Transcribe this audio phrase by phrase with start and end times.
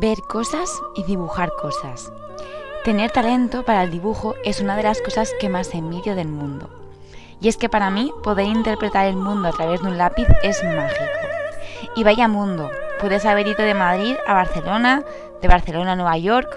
[0.00, 2.10] Ver cosas y dibujar cosas.
[2.86, 6.70] Tener talento para el dibujo es una de las cosas que más envidio del mundo.
[7.42, 10.64] Y es que para mí poder interpretar el mundo a través de un lápiz es
[10.64, 11.04] mágico.
[11.96, 15.04] Y vaya mundo, puedes haber ido de Madrid a Barcelona,
[15.42, 16.48] de Barcelona a Nueva York,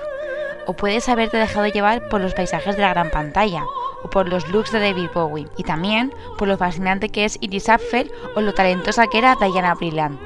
[0.65, 3.65] o puedes haberte dejado llevar por los paisajes de la gran pantalla,
[4.03, 7.67] o por los looks de David Bowie, y también por lo fascinante que es Iris
[7.67, 10.17] Apfel o lo talentosa que era Diana Brillant.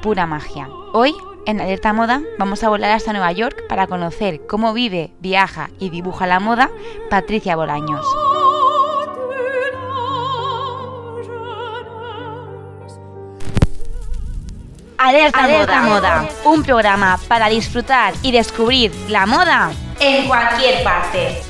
[0.00, 0.68] Pura magia.
[0.92, 1.12] Hoy
[1.46, 5.90] en Alerta Moda vamos a volar hasta Nueva York para conocer cómo vive, viaja y
[5.90, 6.70] dibuja la moda
[7.10, 8.04] Patricia Bolaños.
[14.98, 15.82] Alerta, Moda.
[15.82, 21.42] Moda, un programa para disfrutar y descubrir la moda en cualquier parte.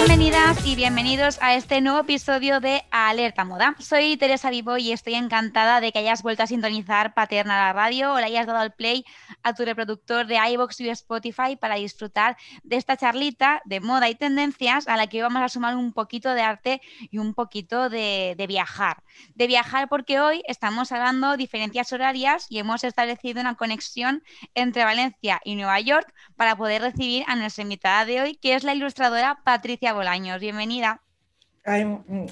[0.00, 3.76] Bienvenidas y bienvenidos a este nuevo episodio de Alerta Moda.
[3.78, 8.14] Soy Teresa Vivo y estoy encantada de que hayas vuelto a sintonizar Paterna la radio
[8.14, 9.04] o le hayas dado al play
[9.42, 14.14] a tu reproductor de iVoox y Spotify para disfrutar de esta charlita de moda y
[14.14, 18.36] tendencias a la que vamos a sumar un poquito de arte y un poquito de,
[18.38, 19.02] de viajar.
[19.34, 24.22] De viajar porque hoy estamos hablando diferencias horarias y hemos establecido una conexión
[24.54, 28.64] entre Valencia y Nueva York para poder recibir a nuestra invitada de hoy, que es
[28.64, 30.40] la ilustradora Patricia Bolaños.
[30.40, 31.00] Bienvenida.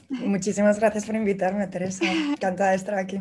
[0.09, 2.05] muchísimas gracias por invitarme, Teresa.
[2.05, 3.20] Encantada de estar aquí.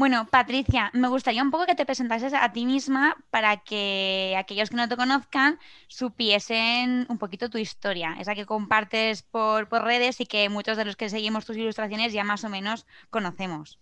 [0.00, 4.70] Bueno, Patricia, me gustaría un poco que te presentases a ti misma para que aquellos
[4.70, 10.18] que no te conozcan supiesen un poquito tu historia, esa que compartes por, por redes
[10.22, 13.78] y que muchos de los que seguimos tus ilustraciones ya más o menos conocemos.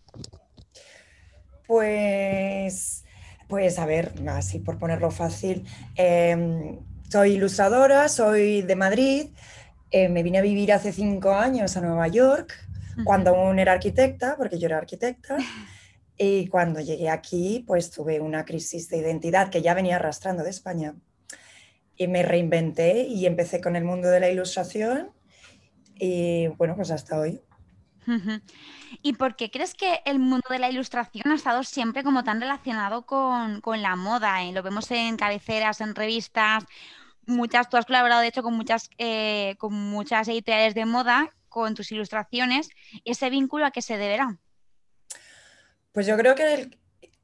[1.68, 3.04] Pues,
[3.46, 6.80] pues a ver, así por ponerlo fácil, em,
[7.10, 9.26] soy ilustradora, soy de Madrid,
[9.90, 12.54] eh, me vine a vivir hace cinco años a Nueva York,
[13.04, 15.36] cuando aún era arquitecta, porque yo era arquitecta,
[16.18, 20.50] y cuando llegué aquí, pues tuve una crisis de identidad que ya venía arrastrando de
[20.50, 20.96] España.
[21.96, 25.10] Y me reinventé y empecé con el mundo de la ilustración
[25.98, 27.40] y bueno, pues hasta hoy.
[29.02, 32.40] ¿Y por qué crees que el mundo de la ilustración ha estado siempre como tan
[32.40, 34.42] relacionado con, la moda?
[34.42, 36.64] Eh, lo vemos en cabeceras, en revistas,
[37.28, 41.74] muchas, tú has colaborado de hecho con muchas, eh, con muchas editoriales de moda, con
[41.74, 42.70] tus ilustraciones.
[43.04, 44.38] ¿Ese vínculo a qué se deberá?
[45.92, 46.70] Pues yo creo que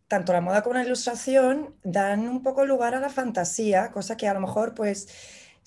[0.08, 4.28] tanto la moda como la ilustración dan un poco lugar a la fantasía, cosa que
[4.28, 5.08] a lo mejor pues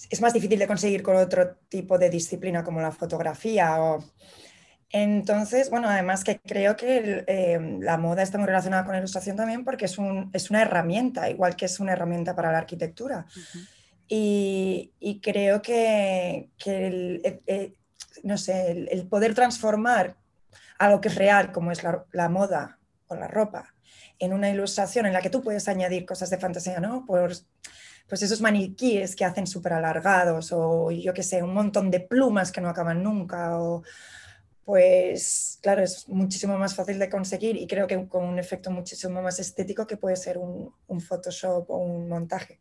[0.09, 4.03] es más difícil de conseguir con otro tipo de disciplina como la fotografía o
[4.89, 9.35] entonces, bueno, además que creo que em, la moda está muy relacionada con la ilustración
[9.35, 13.25] también porque es, una herramienta, igual que es una herramienta para la arquitectura.
[14.07, 17.73] Y, creo que, el, eh, eh,
[18.23, 20.16] no sé, el, poder transformar
[20.79, 23.73] algo que es real, como es la, moda o la ropa,
[24.19, 27.06] en una ilustración en la que tú puedes añadir cosas de fantasía, ¿no?
[27.06, 27.45] Pues,
[28.07, 32.51] pues esos maniquíes que hacen súper alargados o yo qué sé, un montón de plumas
[32.51, 33.84] que no acaban nunca o
[34.68, 39.22] pues claro, es muchísimo más fácil de conseguir y creo que con un efecto muchísimo
[39.22, 42.59] más estético que puede ser un, Photoshop o un montaje.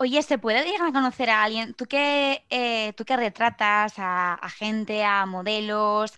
[0.00, 1.74] Oye, ¿se puede llegar a conocer a alguien?
[1.74, 6.14] ¿Tú que, eh, tú que retratas a, gente, a modelos,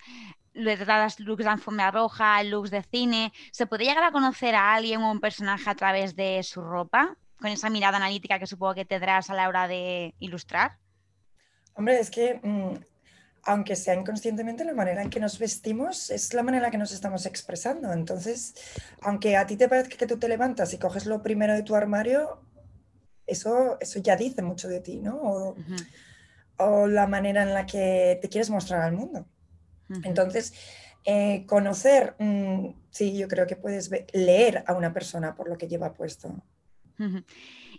[0.53, 5.01] retratas looks de alfombra roja, looks de cine, ¿se puede llegar a conocer a alguien
[5.01, 7.17] o un personaje a través de su ropa?
[7.39, 10.77] Con esa mirada analítica que supongo que tendrás a la hora de ilustrar.
[11.73, 12.75] Hombre, es que mm,
[13.45, 16.93] aunque sea inconscientemente, la manera en que nos vestimos es la manera en que nos
[16.93, 17.93] estamos expresando.
[17.93, 18.55] Entonces,
[19.01, 21.75] aunque a ti te parezca que tú te levantas y coges lo primero de tu
[21.75, 22.43] armario,
[23.31, 25.55] eso, eso ya dice mucho de ti, ¿no?
[26.59, 29.27] O, la manera en la que te quieres mostrar al mundo.
[30.05, 30.53] Entonces,
[31.05, 35.69] eh, conocer, mm, sí, yo creo que puedes leer a una persona por lo que
[35.69, 36.35] lleva puesto.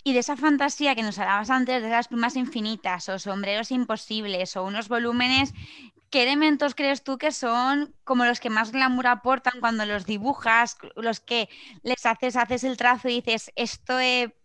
[0.03, 4.55] Y de esa fantasía que nos hablabas antes, de las plumas infinitas o sombreros imposibles
[4.55, 5.53] o unos volúmenes,
[6.09, 10.77] ¿qué elementos crees tú que son como los que más glamour aportan cuando los dibujas,
[10.95, 11.49] los que
[11.83, 13.99] les haces, haces el trazo y dices, esto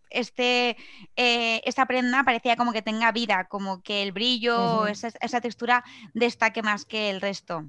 [0.09, 0.77] este,
[1.15, 5.83] eh, esta prenda parecía como que tenga vida, como que el brillo, esa, esa textura
[6.13, 7.65] destaque más que el resto?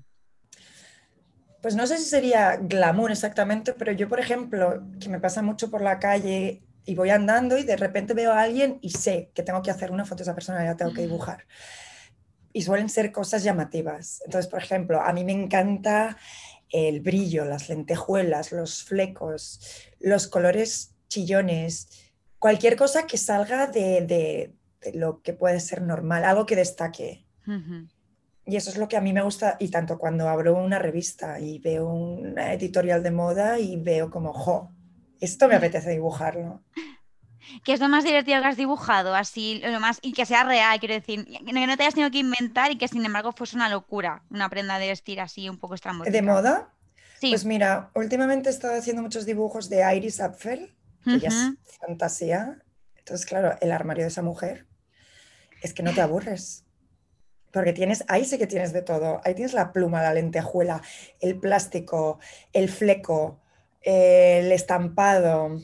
[1.61, 5.71] Pues no sé si sería glamour exactamente, pero yo, por ejemplo, que me pasa mucho
[5.71, 9.43] por la calle y voy andando y de repente veo a alguien y sé que
[9.43, 11.47] tengo que hacer una foto de esa persona, y la tengo que dibujar.
[12.53, 14.23] Y suelen ser cosas llamativas.
[14.25, 16.17] Entonces, por ejemplo, a mí me encanta
[16.71, 19.61] el brillo, las lentejuelas, los flecos,
[20.01, 22.08] los colores chillones,
[22.39, 24.03] cualquier cosa que salga de,
[24.83, 27.27] de, lo que puede ser normal, algo que destaque.
[28.45, 31.41] y eso es lo que a mí me gusta, y tanto cuando abro una revista
[31.41, 34.71] y veo una editorial de moda y veo como, jo,
[35.21, 36.63] esto me apetece dibujarlo.
[37.65, 39.15] ¿Qué es lo más divertido que has dibujado?
[39.15, 42.19] Así, lo más, y que sea real, quiero decir, que no te hayas tenido que
[42.19, 45.75] inventar y que sin embargo fuese una locura, una prenda de vestir así un poco
[45.75, 46.13] estrambótica.
[46.13, 46.75] ¿De moda?
[47.21, 47.31] Sí.
[47.31, 50.75] Pues mira, últimamente he estado haciendo muchos dibujos de Iris Apfel,
[51.09, 52.59] que ya es fantasía.
[52.97, 54.67] Entonces, claro, el armario de esa mujer
[55.63, 56.65] es que no te aburres.
[57.53, 59.21] Porque tienes, ahí sí que tienes de todo.
[59.25, 60.83] Ahí tienes la pluma, la lentejuela,
[61.21, 62.19] el plástico,
[62.53, 63.41] el fleco,
[63.81, 65.59] el estampado.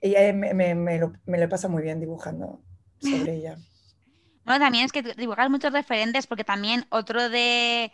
[0.00, 2.62] Y me, lo, me pasa muy bien dibujando
[3.00, 3.58] sobre ella.
[4.44, 7.92] Bueno, también es que dibujas muchos referentes, porque también otro de,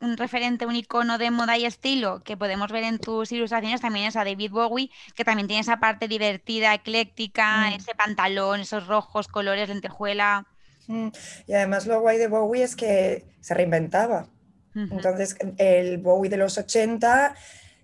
[0.00, 4.06] un referente, un icono de moda y estilo que podemos ver en tus ilustraciones también
[4.06, 7.74] es a David Bowie, que también tiene esa parte divertida, ecléctica, mm.
[7.74, 10.46] ese pantalón, esos rojos, colores, lentejuela.
[10.86, 11.08] Mm.
[11.46, 14.26] Y además lo guay de Bowie es que se reinventaba.
[14.74, 17.34] Entonces, el Bowie de los 80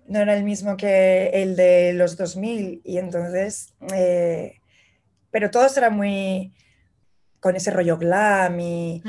[0.07, 4.59] no era el mismo que el de los 2000 y entonces, eh,
[5.29, 6.53] pero todos eran muy
[7.45, 9.03] con ese rollo glam y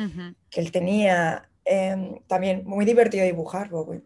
[0.50, 4.02] que él tenía, em, también muy divertido dibujar Bowie.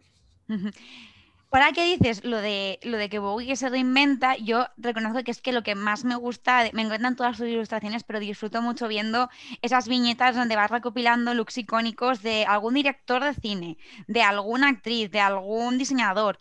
[1.49, 5.41] Para qué dices lo de lo de que Bowie se reinventa, yo reconozco que es
[5.41, 9.29] que lo que más me gusta, me encantan todas sus ilustraciones, pero disfruto mucho viendo
[9.61, 13.77] esas viñetas donde vas recopilando looks icónicos de algún director de cine,
[14.07, 16.39] de alguna actriz, de algún diseñador.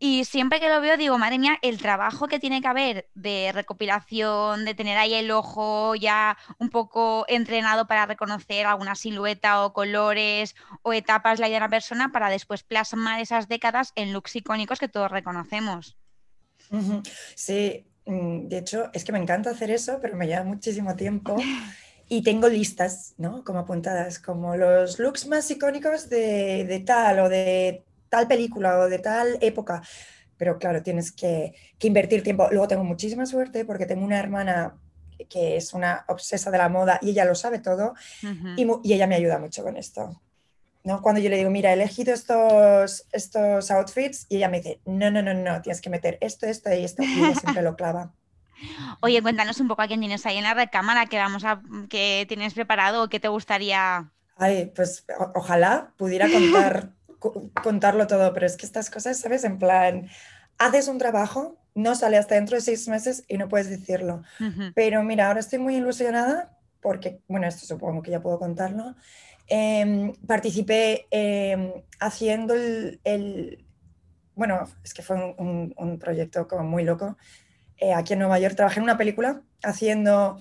[0.00, 3.50] Y siempre que lo veo digo, madre mía, el trabajo que tiene que haber de
[3.52, 9.72] recopilación, de tener ahí el ojo ya un poco entrenado para reconocer alguna silueta o
[9.72, 14.78] colores o etapas de la una persona para después plasmar esas décadas en looks icónicos
[14.78, 15.96] que todos reconocemos.
[17.34, 21.36] Sí, mm, de hecho es que me encanta hacer eso, pero me lleva muchísimo tiempo.
[22.10, 23.44] Y tengo listas, ¿no?
[23.44, 28.88] Como apuntadas, como los looks más icónicos de, de tal o de tal película o
[28.88, 29.82] de tal época.
[30.36, 32.48] Pero claro, tienes que, invertir tiempo.
[32.50, 34.76] Luego tengo muchísima suerte porque tengo una hermana
[35.28, 37.94] que es una obsesa de la moda y ella lo sabe todo
[38.56, 40.20] y, ella me ayuda mucho con esto.
[40.84, 41.02] ¿no?
[41.02, 45.10] Cuando yo le digo, mira, he elegido estos, estos outfits y ella me dice, no,
[45.10, 47.02] no, no, no, tienes que meter esto, esto y esto.
[47.02, 48.12] Y ella siempre lo clava.
[49.00, 52.24] Oye, cuéntanos un poco a quién tienes ahí en la recámara que vamos a que
[52.28, 54.10] tienes preparado o que te gustaría.
[54.36, 55.04] Ay, pues
[55.34, 59.44] ojalá pudiera contar contarlo todo, pero es que estas cosas, ¿sabes?
[59.44, 60.08] En plan,
[60.58, 64.22] haces un trabajo, no sale hasta dentro de seis meses y no puedes decirlo.
[64.74, 68.94] Pero mira, ahora estoy muy ilusionada porque, bueno, esto supongo que ya puedo contarlo.
[69.46, 73.64] Em, participé em, haciendo el,
[74.34, 77.16] bueno, es que fue un, proyecto como muy loco.
[77.78, 80.38] Eh, aquí en Nueva York trabajé en una película haciendo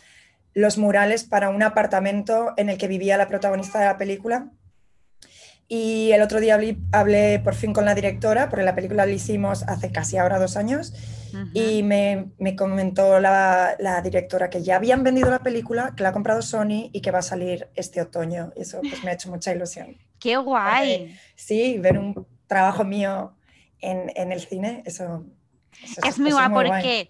[0.53, 4.51] los murales para un apartamento en el que vivía la protagonista de la película
[5.69, 6.60] y el otro día
[6.94, 10.56] hablé, por fin con la directora, porque la película la hicimos hace casi ahora dos
[10.56, 10.94] años,
[11.54, 16.10] y me, me comentó la, la, directora que ya habían vendido la película, que la
[16.10, 18.54] ha comprado Sony y que va a salir este otoño.
[18.56, 19.98] Y eso pues, me ha hecho mucha ilusión.
[20.19, 21.16] ¡Qué guay!
[21.36, 23.36] sí, ver un trabajo mío
[23.81, 25.25] en, en el cine, eso,
[26.03, 27.10] es, muy guay porque porque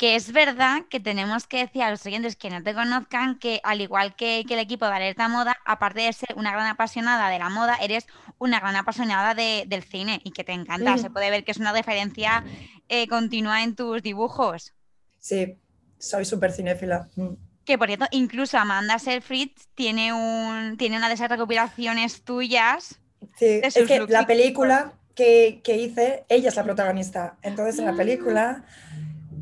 [0.00, 3.80] es verdad que tenemos que decir a los oyentes que no te conozcan que al
[3.80, 7.48] igual que, el equipo de Alerta Moda, aparte de ser una gran apasionada de la
[7.48, 8.06] moda, eres
[8.38, 10.98] una gran apasionada del cine y que te encanta.
[10.98, 12.44] Se puede ver que es una referencia
[12.88, 14.74] eh, continua en tus dibujos.
[15.18, 15.56] Sí,
[15.98, 17.08] soy súper cinéfila.
[17.16, 17.34] Mm.
[17.64, 23.00] Que por cierto, incluso Amanda Seyfried tiene, un, tiene una de esas recopilaciones tuyas.
[23.38, 27.38] Sí, es que la película que, que hice, ella es la protagonista.
[27.42, 28.64] Entonces en la película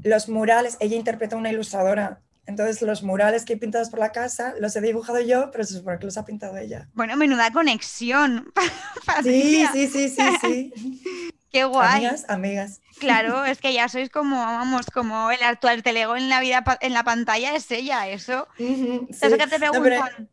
[0.03, 2.21] los murales, ella interpreta una ilustradora.
[2.47, 5.75] Entonces, los murales que he pintado por la casa los he dibujado yo, pero se
[5.75, 6.89] supone que los ha pintado ella.
[6.95, 8.53] Bueno, menuda conexión.
[9.23, 11.33] sí, sí, sí, sí, sí.
[11.53, 12.07] Qué guay.
[12.07, 12.81] Amigas, amigas.
[12.99, 16.93] Claro, es que ya sois como, vamos, como el actual telego en la vida, en
[16.93, 18.47] la pantalla es ella, eso.
[18.59, 20.30] Eso que te preguntan.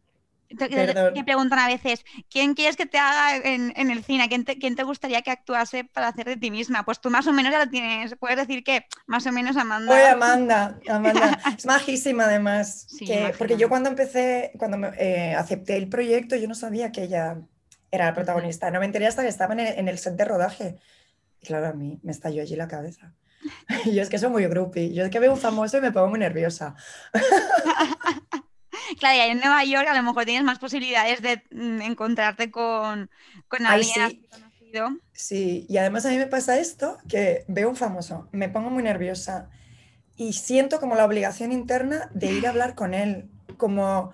[0.48, 4.30] Te, preguntan a veces, ¿quién quieres que te haga en, el cine?
[4.30, 6.86] ¿Quién te, gustaría que actuase para hacer de ti misma?
[6.86, 8.16] Pues tú más o menos ya lo tienes.
[8.16, 9.94] Puedes decir que más o menos Amanda.
[9.94, 11.40] Oye, Amanda, Amanda.
[11.58, 12.88] es majísima además.
[13.38, 17.38] porque yo cuando empecé, cuando eh, acepté el proyecto, yo no sabía que ella
[17.92, 18.72] era la protagonista.
[18.72, 20.78] No me enteré hasta que estaba en el, set de rodaje.
[21.42, 23.14] Y claro, a mí me estalló allí la cabeza.
[23.86, 24.94] yo es que soy muy groupie.
[24.94, 26.76] Yo es que veo un famoso y me pongo muy nerviosa.
[29.00, 33.10] Claro, y en Nueva York a lo mejor tienes más posibilidades de mm, encontrarte con,
[33.66, 34.28] alguien sí.
[34.30, 34.90] conocido.
[35.14, 38.84] Sí, y además a mí me pasa esto, que veo un famoso, me pongo muy
[38.84, 39.50] nerviosa
[40.16, 44.14] y siento como la obligación interna de ir a hablar con él, como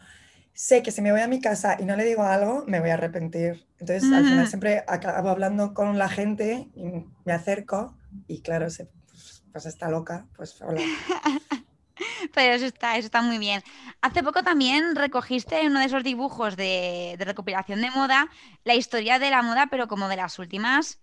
[0.54, 2.92] sé que si me voy a mi casa y no le digo algo, me voy
[2.92, 3.66] a arrepentir.
[3.80, 8.86] Entonces, al final siempre acabo hablando con la gente y me acerco y claro, se,
[8.86, 10.82] pues, pues está loca, pues hola.
[12.34, 13.64] Pero eso está, eso está muy bien.
[14.02, 18.30] Hace poco también recogiste en uno de esos dibujos de, de recopilación de moda
[18.64, 21.00] la historia de la moda, pero como de las últimas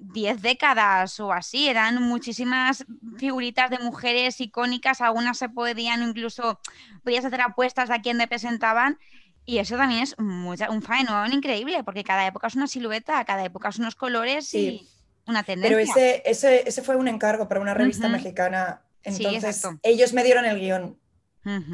[0.00, 2.84] 10 décadas o así, eran muchísimas
[3.18, 6.60] figuritas de mujeres icónicas, algunas se podían incluso,
[7.04, 8.98] podías hacer apuestas a quién te presentaban
[9.44, 13.70] y eso también es un fenómeno increíble, porque cada época es una silueta, cada época
[13.70, 14.88] es unos colores y
[15.26, 15.76] una tendencia.
[15.76, 20.44] Pero ese, ese, ese fue un encargo para una revista mexicana, entonces ellos me dieron
[20.44, 20.98] el guion.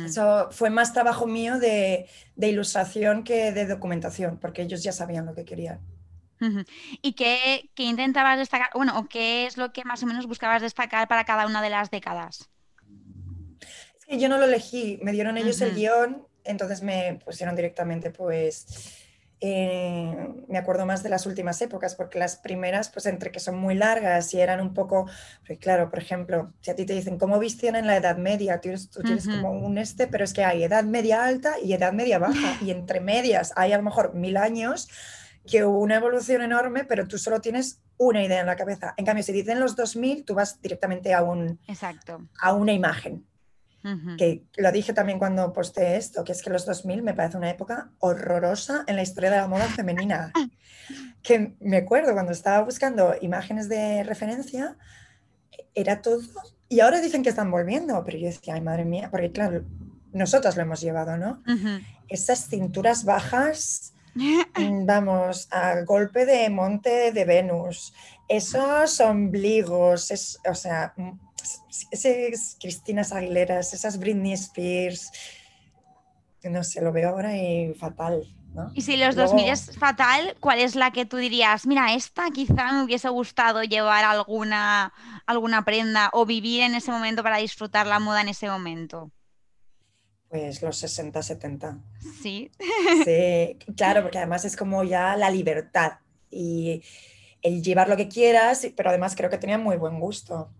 [0.06, 5.26] Eso fue más trabajo mío de, de ilustración que de documentación, porque ellos ya sabían
[5.26, 5.80] lo que querían.
[7.02, 8.70] ¿Y qué, intentabas destacar?
[8.74, 11.70] Bueno, o qué es lo que más o menos buscabas destacar para cada una de
[11.70, 12.48] las décadas?
[13.98, 18.10] Es que yo no lo elegí, me dieron ellos el guion, entonces me pusieron directamente,
[18.10, 18.97] pues,
[19.40, 23.56] eh, me acuerdo más de las últimas épocas, porque las primeras, pues entre que son
[23.56, 25.06] muy largas y eran un poco,
[25.40, 28.60] porque claro, por ejemplo, si a ti te dicen cómo vistían en la Edad Media,
[28.60, 28.70] tú,
[29.02, 32.58] tienes como un este, pero es que hay Edad Media alta y Edad Media baja,
[32.62, 34.88] y entre medias hay a lo mejor mil años
[35.46, 38.94] que hubo una evolución enorme, pero tú solo tienes una idea en la cabeza.
[38.96, 42.28] En cambio, si dicen los 2000, tú vas directamente a, un, Exacto.
[42.40, 43.24] a una imagen.
[44.18, 47.48] Que lo dije también cuando posté esto, que es que los 2000 me parece una
[47.48, 50.32] época horrorosa en la historia de la moda femenina.
[51.22, 54.76] que me acuerdo cuando estaba buscando imágenes de referencia,
[55.74, 56.20] era todo.
[56.68, 59.64] Y ahora dicen que están volviendo, pero yo decía, ay madre mía, porque claro,
[60.12, 61.42] nosotras lo hemos llevado, ¿no?
[62.08, 63.94] Esas cinturas bajas
[64.58, 67.92] Mm, vamos, a golpe de monte de Venus,
[68.28, 71.10] esos ombligos, es, o sea, mm,
[71.90, 75.10] esas Cristinas Aguileras, esas Britney Spears,
[76.44, 78.24] no sé, lo veo ahora y fatal.
[78.74, 81.66] Y si los 2000 es fatal, ¿cuál es la que tú dirías?
[81.66, 84.92] Mira, esta quizá me hubiese gustado llevar alguna,
[85.26, 89.12] alguna prenda o vivir en ese momento para disfrutar la moda en ese momento.
[90.28, 91.78] Pues los 60, 70.
[92.22, 92.50] Sí.
[93.04, 95.98] Sí, claro, porque además es como ya la libertad
[96.30, 96.82] y
[97.42, 100.50] el llevar lo que quieras, pero además creo que tenía muy buen gusto.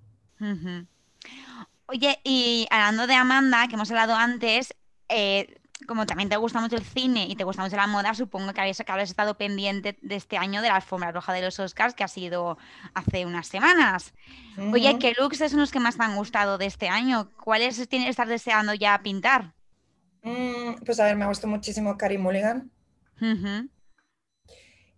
[1.91, 4.75] Oye, y hablando de Amanda, que hemos hablado antes,
[5.09, 8.53] eh, como también te gusta mucho el cine y te gusta mucho la moda, supongo
[8.53, 12.05] que habéis, estado pendiente de este año de la alfombra roja de los Oscars, que
[12.05, 12.59] ha sido
[12.93, 14.13] hace unas semanas.
[14.71, 17.31] Oye, ¿qué looks son los que más te han gustado de este año?
[17.43, 19.55] ¿Cuáles tienes, estar deseando ya pintar?
[20.23, 22.71] Mm, pues a ver, me gustó muchísimo Carrie Mulligan.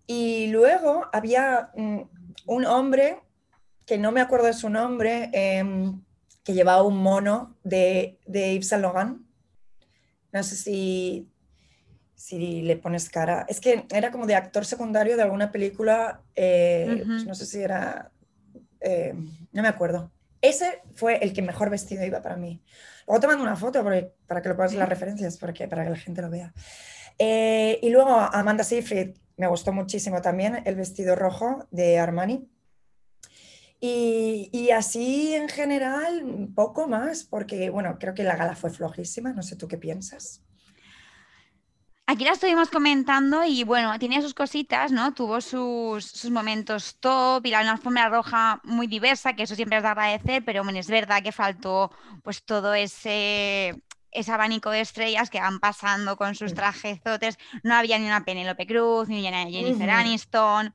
[0.09, 2.01] Y luego había mm,
[2.47, 3.21] un hombre,
[3.87, 6.03] que no me acuerdo de su nombre, em,
[6.45, 9.21] que llevaba un mono de, de Yves Saint Laurent.
[10.33, 11.29] No sé si,
[12.15, 13.47] si le pones cara.
[13.49, 17.61] Es que era como de actor secundario de alguna película, eh, pues no sé si
[17.61, 18.11] era,
[18.81, 19.15] eh,
[19.53, 20.13] no me acuerdo.
[20.43, 22.63] Ese fue el que mejor vestido iba para mí.
[23.07, 25.97] Luego te mando una foto para que lo en las referencias, porque, para que la
[25.97, 26.53] gente lo vea.
[27.19, 32.50] Eh, y luego Amanda Seyfried, me gustó muchísimo también el vestido rojo de Armani.
[33.81, 39.33] Y, y, así en general, poco más, porque bueno, creo que la gala fue flojísima,
[39.33, 40.43] no sé tú qué piensas.
[42.11, 45.15] Aquí la estuvimos comentando y bueno, tenía sus cositas, ¿no?
[45.15, 49.85] Tuvo sus, momentos top y la una alfombra roja muy diversa, que eso siempre es
[49.85, 51.93] de agradecer, pero bueno, es verdad que faltó
[52.25, 57.39] pues todo ese ese abanico de estrellas que van pasando con sus trajezotes.
[57.63, 60.75] No había ni una Penélope Cruz, ni una Jennifer Aniston.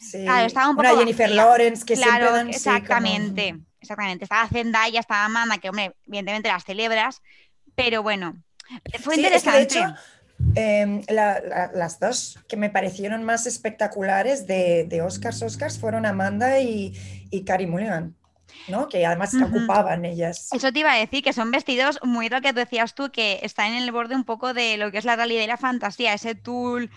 [0.00, 0.24] Sí.
[0.24, 0.88] Claro, estaba un poco.
[0.88, 4.24] Una Jennifer Lawrence, que siempre dan, Exactamente, exactamente.
[4.24, 7.20] Estaba Zendaya, estaba Amanda, que hombre, evidentemente las celebras,
[7.74, 8.42] pero bueno,
[9.00, 9.84] fue interesante.
[10.54, 16.94] Em, las dos que me parecieron más espectaculares de, de Oscars, Oscars fueron Amanda y,
[17.30, 18.16] y Carrie Mulligan.
[18.68, 18.88] ¿no?
[18.88, 20.48] que además se ocupaban ellas.
[20.52, 23.72] Eso te iba a decir, que son vestidos muy lo que decías tú, que están
[23.72, 26.34] en el borde un poco de lo que es la realidad y la fantasía, ese
[26.34, 26.90] tul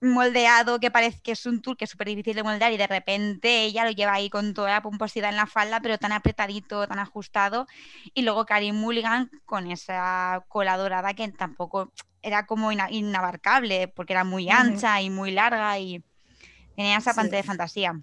[0.00, 2.86] moldeado que parece que es un tul que es súper difícil de moldear y de
[2.86, 6.86] repente ella lo lleva ahí con toda la pomposidad en la falda, pero tan apretadito,
[6.86, 7.66] tan ajustado.
[8.14, 11.92] Y luego Carrie Mulligan con esa cola dorada que tampoco
[12.22, 16.02] era como inabarcable porque era muy ancha y muy larga y
[16.76, 18.00] tenía esa parte de fantasía.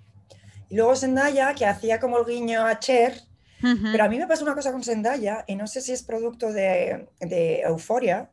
[0.69, 3.21] Y luego Zendaya, que hacía como el guiño a Cher,
[3.61, 6.51] pero a mí me pasa una cosa con Zendaya, y no sé si es producto
[6.51, 8.29] de, de euforia.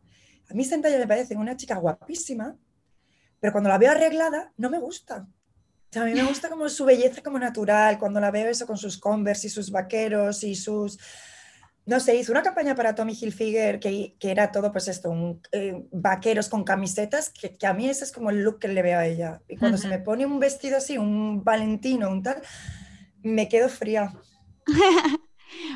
[0.51, 2.57] A mí Zendaya me parece una chica guapísima,
[3.45, 5.29] pero cuando la veo arreglada, no me gusta.
[5.97, 8.97] a mí me gusta como su belleza como natural, cuando la veo eso con sus
[8.97, 10.99] Converse y sus vaqueros y sus
[11.85, 15.43] no sé, hizo una campaña para Tommy Hilfiger que, que era todo, pues esto, un,
[15.53, 18.81] eh, vaqueros con camisetas, que, que, a mí ese es como el look que le
[18.81, 19.43] veo a ella.
[19.47, 19.83] Y cuando uh -huh.
[19.83, 22.41] se me pone un vestido así, un valentino, un tal,
[23.23, 24.11] me quedo fría.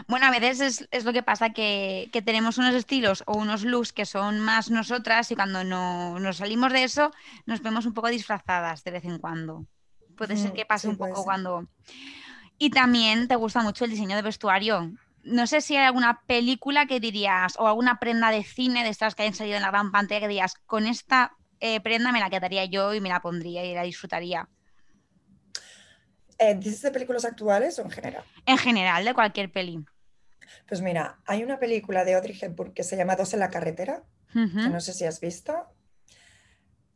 [0.08, 3.62] Bueno, a veces es, es lo que pasa, que, que, tenemos unos estilos o unos
[3.62, 7.12] looks que son más nosotras y cuando no, nos salimos de eso
[7.44, 9.66] nos vemos un poco disfrazadas de vez en cuando.
[10.16, 11.24] Puede ser que pase sí, un poco ser.
[11.24, 11.68] cuando...
[12.56, 14.90] Y también te gusta mucho el diseño de vestuario.
[15.24, 19.14] No sé si hay alguna película que dirías o alguna prenda de cine de estas
[19.14, 22.30] que hayan salido en la gran pantalla que dirías, con esta eh, prenda me la
[22.30, 24.48] quedaría yo y me la pondría y la disfrutaría.
[26.38, 28.24] Eh, ¿Dices de películas actuales o en general?
[28.46, 29.84] En general, de cualquier peli.
[30.66, 34.02] Pues mira, hay una película de Audrey Hepburn que se llama Dos en la carretera,
[34.34, 34.64] uh -huh.
[34.64, 35.66] que no sé si has visto,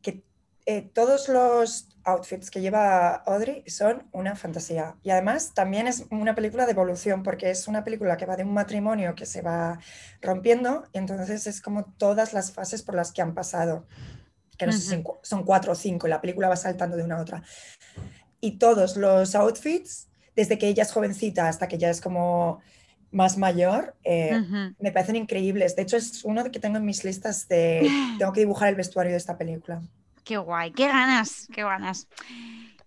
[0.01, 0.23] que
[0.65, 4.95] eh, todos los outfits que lleva Audrey son una fantasía.
[5.03, 8.43] Y además también es una película de evolución, porque es una película que va de
[8.43, 9.79] un matrimonio que se va
[10.21, 13.85] rompiendo, y entonces es como todas las fases por las que han pasado,
[14.57, 14.79] que no uh -huh.
[14.79, 17.43] sé si son cuatro o cinco, y la película va saltando de una a otra
[18.43, 22.59] y todos los outfits, desde que ella es jovencita hasta que ya es como
[23.13, 24.75] más mayor, eh, uh -huh.
[24.79, 25.75] me parecen increíbles.
[25.75, 27.81] De hecho, es uno que tengo en mis listas de...
[28.19, 29.81] Tengo que dibujar el vestuario de esta película.
[30.23, 32.07] Qué guay, qué ganas, qué ganas.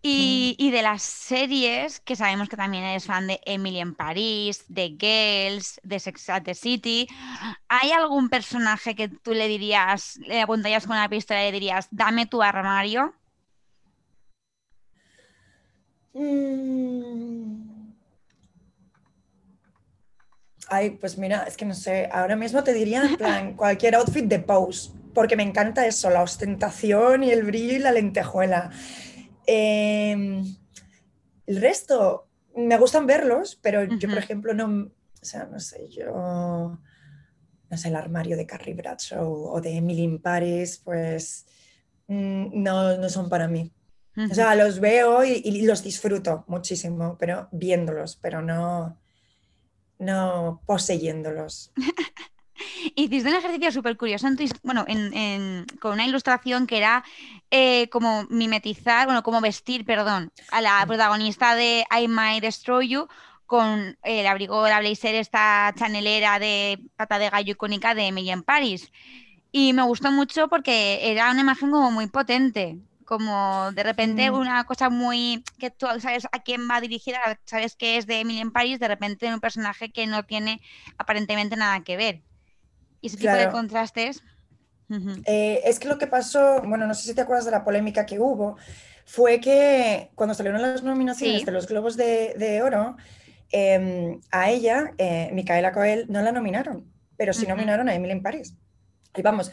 [0.02, 4.64] Y, y, de las series, que sabemos que también eres fan de Emily en París,
[4.68, 7.09] de Girls, de Sex and the City,
[7.68, 11.88] ¿hay algún personaje que tú le dirías, le apuntarías con una pistola y le dirías,
[11.90, 13.14] dame tu armario?
[16.14, 17.66] Mm.
[20.69, 24.25] Ay, pues mira, es que no sé, ahora mismo te diría en plan cualquier outfit
[24.25, 28.71] de Pose, porque me encanta eso, la ostentación y el brillo y la lentejuela.
[29.47, 30.43] Eh,
[31.47, 33.99] el resto, me gustan verlos, pero uh -huh.
[33.99, 34.91] yo, por ejemplo, no,
[35.23, 36.79] o sea, no sé, yo,
[37.71, 41.47] no sé, el armario de Carrie Bradshaw o de Emily in Paris, pues
[42.09, 43.73] mm, no, no son para mí.
[44.31, 48.97] O sea, los veo y, y, los disfruto muchísimo, pero viéndolos, pero no,
[49.99, 51.73] no poseyéndolos.
[52.95, 57.04] Hiciste un ejercicio súper curioso en tu, bueno, en, en, con una ilustración que era
[57.50, 63.09] eh, como mimetizar, bueno, como vestir, perdón, a la protagonista de I Might Destroy You
[63.45, 68.43] con el abrigo, la blazer, esta chanelera de pata de gallo icónica de Emily en
[68.43, 68.91] Paris.
[69.52, 74.34] Y me gustó mucho porque era una imagen como muy potente como de repente mm.
[74.34, 78.40] una cosa muy que tú sabes a quién va dirigida, sabes que es de Emily
[78.40, 80.60] en Paris, de repente un personaje que no tiene
[80.99, 82.23] aparentemente nada que ver.
[83.00, 84.23] Y ese tipo de contrastes.
[84.88, 85.23] Uh -huh.
[85.26, 88.06] eh, es que lo que pasó, bueno, no sé si te acuerdas de la polémica
[88.06, 88.56] que hubo,
[89.04, 91.45] fue que cuando salieron las nominaciones sí.
[91.45, 92.97] de los Globos de, de Oro,
[93.50, 97.50] eh, a ella, eh, Micaela Coel, no la nominaron, pero sí uh -huh.
[97.50, 98.54] nominaron a Emily en Paris.
[99.14, 99.50] Y vamos,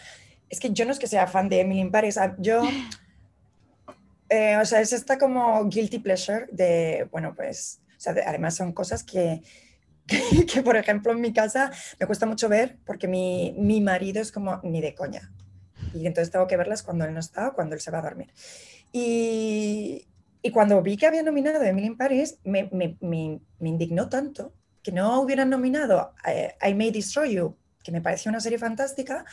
[0.50, 2.62] es que yo no es que sea fan de Emily en Paris, yo
[4.34, 8.56] eh, o sea, es esta como guilty pleasure de, bueno, pues, o sea, de, además
[8.56, 9.44] son cosas que,
[10.08, 14.22] que, que, por ejemplo, en mi casa me cuesta mucho ver porque mi, mi marido
[14.22, 15.32] es como ni de coña.
[15.94, 18.02] Y entonces tengo que verlas cuando él no está o cuando él se va a
[18.02, 18.34] dormir.
[18.92, 20.08] Y,
[20.42, 24.10] y cuando vi que había nominado a Emily in Paris, me, me, me, me indignó
[24.10, 28.58] tanto que no hubieran nominado a I May Destroy You, que me pareció una serie
[28.58, 29.26] fantástica,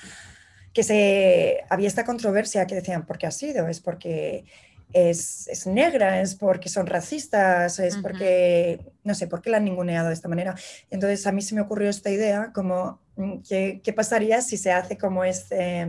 [0.73, 3.67] que se, había esta controversia que decían, ¿por qué ha sido?
[3.69, 4.45] Es porque
[4.93, 8.03] es, es, negra, es porque son racistas, es uh -huh.
[8.03, 10.55] porque, no sé, ¿por qué la han ninguneado de esta manera?
[10.91, 14.73] Entonces a mí se me ocurrió esta idea, como, mm, ¿qué, qué pasaría si se
[14.73, 15.87] hace como este,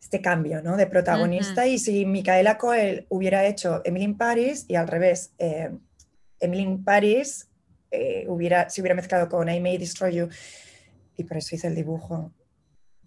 [0.00, 0.76] este cambio ¿no?
[0.76, 1.62] de protagonista?
[1.62, 1.72] Uh -huh.
[1.72, 5.70] Y si Micaela Coel hubiera hecho Emily in Paris y al revés, eh,
[6.40, 7.48] Emily in Paris
[7.90, 10.28] eh, hubiera, se hubiera mezclado con I May Destroy You.
[11.16, 12.32] Y por eso hice el dibujo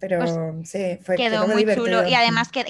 [0.08, 1.86] pero pues sí, fue quedó, quedó muy divertido.
[1.86, 2.66] chulo y además queda,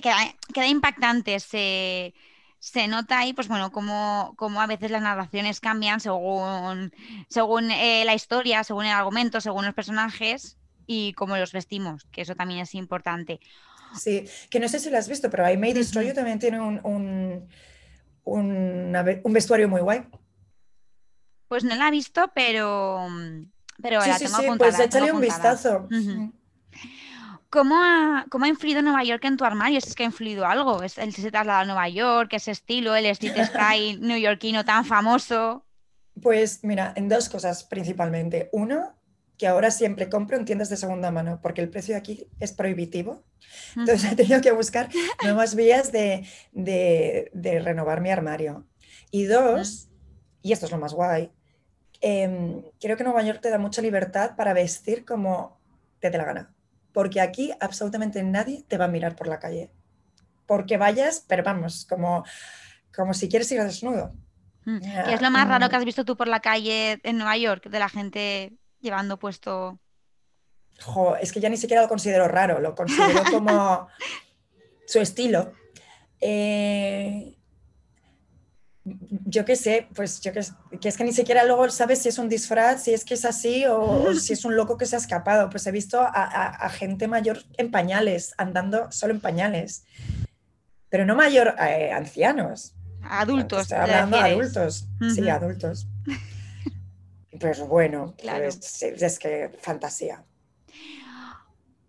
[0.53, 1.41] queda, impactante.
[1.41, 2.15] Se,
[2.59, 6.93] se, nota ahí, pues bueno, como, como, a veces las narraciones cambian según,
[7.29, 12.23] según eh, la historia, según el argumento, según los personajes y cómo los vestimos, que
[12.23, 13.41] eso también es importante.
[13.99, 16.61] Sí, que no sé si lo has visto, pero I May Destroy You también tiene
[16.61, 17.49] un, un,
[18.25, 20.05] un, un vestuario muy guay.
[21.49, 23.07] Pues no la he visto, pero,
[23.81, 25.87] pero sí, la sí, tengo sí, apuntada, pues échale un vistazo.
[25.91, 26.33] Uh -huh.
[27.55, 29.79] ¿Cómo ha, ¿Cómo ha, influido Nueva York en tu armario?
[29.79, 30.83] ¿Es que ha influido algo?
[30.83, 32.33] ¿Es el se traslada a Nueva York?
[32.33, 35.65] ¿Ese estilo, el street style neoyorquino tan famoso?
[36.21, 38.49] Pues mira, en dos cosas principalmente.
[38.51, 38.97] Uno,
[39.39, 43.23] que ahora siempre compro en tiendas de segunda mano, porque el precio aquí es prohibitivo.
[43.77, 44.89] Entonces he tenido que buscar
[45.23, 48.67] nuevas vías de, de, de renovar mi armario.
[49.13, 49.91] Y dos,
[50.43, 51.31] y esto es lo más guay,
[52.01, 55.61] em, creo que Nueva York te da mucha libertad para vestir como
[56.01, 56.54] te dé la gana.
[56.95, 59.71] Porque aquí absolutamente nadie te va a mirar por la calle.
[60.47, 62.25] Porque vayas, pero vamos, como,
[62.95, 64.15] como si quieres ir desnudo.
[64.65, 64.79] Mm.
[64.79, 67.69] ¿Qué es lo más raro que has visto tú por la calle en Nueva York
[67.69, 69.79] de la gente llevando puesto?
[71.21, 73.89] es que ya ni siquiera lo considero raro, lo considero como
[74.87, 75.53] su estilo.
[76.21, 77.34] Eh,
[78.85, 80.43] yo qué sé, pues yo que,
[80.81, 83.25] que, es que ni siquiera luego sabes si es un disfraz, si es que es
[83.25, 85.49] así o, si es un loco que se ha escapado.
[85.49, 89.85] Pues he visto a, gente mayor en pañales, andando solo en pañales.
[90.91, 92.75] Pero no mayor, eh, ancianos.
[93.03, 93.73] Adultos.
[93.73, 95.87] hablando de adultos, sí, adultos.
[97.41, 100.23] Pues bueno, pues, es que fantasía.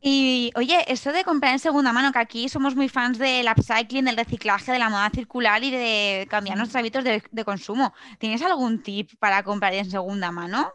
[0.08, 4.06] Y oye, eso de comprar en segunda mano, que aquí somos muy fans del upcycling,
[4.06, 7.91] del reciclaje, de la moda circular y de cambiar nuestros hábitos de, consumo.
[8.20, 10.72] ¿Tienes algún tip para comprar en segunda mano?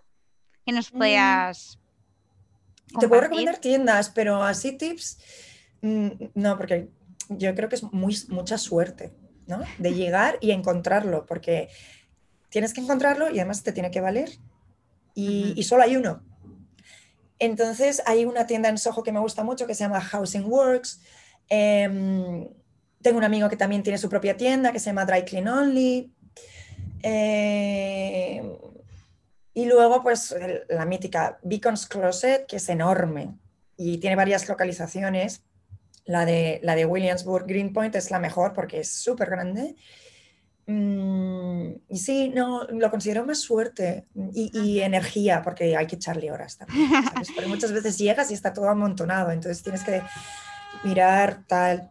[0.66, 0.98] Que nos mm.
[0.98, 1.78] puedas.
[2.98, 5.18] Te puedo recomendar tiendas, pero así tips.
[5.82, 6.88] Mm, no, porque
[7.28, 9.12] yo creo que es muy, mucha suerte,
[9.46, 9.60] ¿no?
[9.78, 11.68] De llegar y encontrarlo, porque
[12.48, 14.28] tienes que encontrarlo y además te tiene que valer.
[15.14, 16.20] Y, y solo hay uno.
[17.40, 21.00] Entonces hay una tienda en Soho que me gusta mucho que se llama Housing Works.
[21.48, 22.46] Em,
[23.02, 26.12] tengo un amigo que también tiene su propia tienda que se llama Dry Clean Only.
[27.02, 28.52] Em,
[29.54, 30.34] y luego, pues,
[30.68, 33.34] la mítica Beacons Closet, que es enorme
[33.76, 35.42] y tiene varias localizaciones.
[36.04, 39.76] La de, la de Williamsburg Greenpoint es la mejor porque es súper grande.
[40.72, 46.58] Mm, y sí, no, lo considero más suerte y, energía, porque hay que echarle horas
[46.58, 46.88] también.
[47.34, 50.00] Porque muchas veces llegas y está todo amontonado, entonces tienes que
[50.84, 51.90] mirar tal.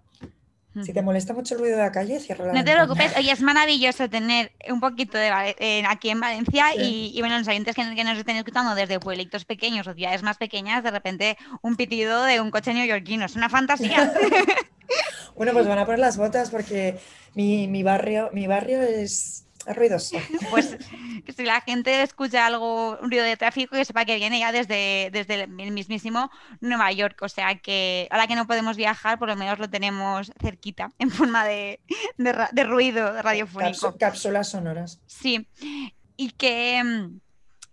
[0.81, 3.31] Si te molesta mucho el ruido de la calle, cierra la No te preocupes, oye,
[3.31, 5.29] es maravilloso tener un poquito de
[5.85, 9.93] aquí en Valencia y, bueno, los oyentes que, nos estén escuchando desde pueblitos pequeños o
[9.93, 14.13] ciudades más pequeñas, de repente un pitido de un coche neoyorquino, es una fantasía.
[15.35, 16.99] bueno, pues van a poner las botas porque
[17.35, 20.17] mi, barrio, mi barrio es ruidoso.
[20.49, 20.77] Pues
[21.35, 25.09] si la gente escucha algo, un ruido de tráfico, que sepa que viene ya desde,
[25.11, 27.21] desde el mismísimo Nueva York.
[27.21, 31.11] O sea que ahora que no podemos viajar, por lo menos lo tenemos cerquita, en
[31.11, 31.79] forma de,
[32.17, 33.95] de, ruido radiofónico.
[33.97, 34.99] Cápsulas sonoras.
[35.05, 35.47] Sí.
[36.17, 37.19] Y que mm,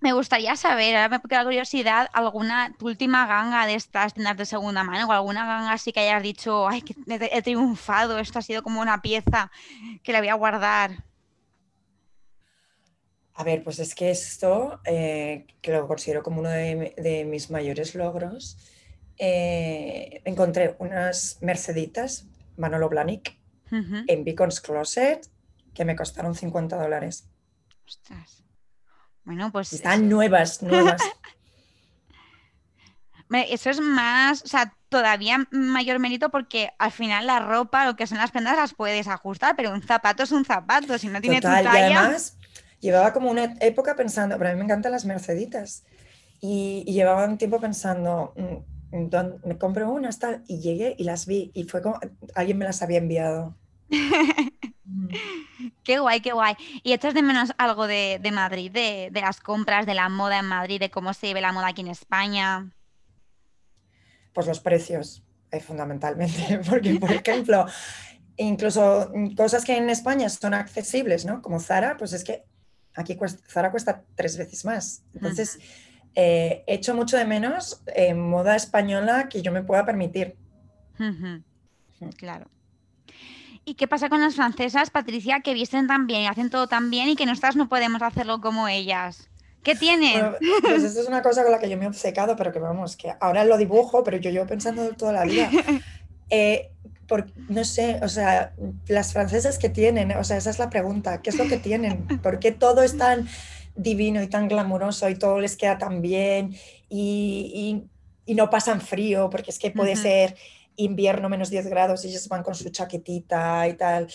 [0.01, 4.45] me gustaría saber, ahora me queda curiosidad, alguna tu última ganga de estas tiendas de
[4.45, 8.43] segunda mano o alguna ganga así que hayas dicho, ay, que he triunfado, esto ha
[8.43, 9.51] sido como una pieza
[10.03, 11.05] que la voy a guardar.
[13.35, 17.95] A ver, pues es que esto, eh, que lo considero como uno de, mis mayores
[17.95, 18.57] logros,
[19.19, 23.39] eh, encontré unas Merceditas Manolo Blahnik
[23.71, 25.29] en Beacons Closet
[25.75, 27.29] que me costaron 50 dólares.
[27.87, 28.46] Ostras.
[29.27, 29.73] Bueno, pues.
[29.73, 31.03] Están nuevas, nuevas.
[33.51, 38.07] Eso es más, o sea, todavía mayor mérito porque al final la ropa, lo que
[38.07, 41.41] son las prendas, las puedes ajustar, pero un zapato es un zapato, si no tiene
[41.41, 41.91] tu talla.
[41.91, 42.39] Y además,
[42.79, 45.83] llevaba como una época pensando, pero a mí me encantan las merceditas.
[46.41, 48.97] Y, llevaba un tiempo pensando, mm,
[49.45, 51.99] me compro unas tal, y llegué y las vi, y fue como,
[52.37, 53.57] alguien me las había enviado.
[55.83, 56.55] Qué guay, qué guay.
[56.83, 60.81] ¿Y echas de menos algo de, Madrid, de, las compras, de la moda en Madrid,
[60.81, 62.71] de cómo se ve la moda aquí en España?
[64.33, 67.67] Pues los precios, eh, fundamentalmente, porque por ejemplo,
[68.37, 71.43] incluso cosas que en España son accesibles, ¿no?
[71.43, 72.45] Como Zara, pues es que
[72.95, 73.19] aquí
[73.49, 75.03] Zara cuesta tres veces más.
[75.15, 75.59] Entonces,
[76.15, 77.83] eh, echo mucho de menos
[78.15, 80.37] moda española que yo me pueda permitir.
[82.17, 82.51] Claro.
[83.69, 86.89] ¿Y qué pasa con las francesas, Patricia, que visten tan bien y hacen todo tan
[86.89, 89.29] bien y que nosotras no podemos hacerlo como ellas?
[89.65, 90.25] ¿Qué tienen?
[90.63, 92.97] pues esto es una cosa con la que yo me he obcecado, pero que vamos,
[92.97, 95.51] que ahora lo dibujo, pero yo llevo pensando toda la vida.
[96.29, 96.73] Eh,
[97.49, 98.53] no sé, o sea,
[98.89, 102.05] las francesas que tienen, o sea, esa es la pregunta, ¿qué es lo que tienen?
[102.21, 103.29] ¿Por qué todo es tan
[103.77, 106.57] divino y tan glamuroso y todo les queda tan bien
[106.89, 107.85] y,
[108.27, 109.31] no pasan frío?
[109.31, 110.35] Porque es que puede ser
[110.77, 114.07] invierno menos 10 grados y ellos van con su chaquetita y tal,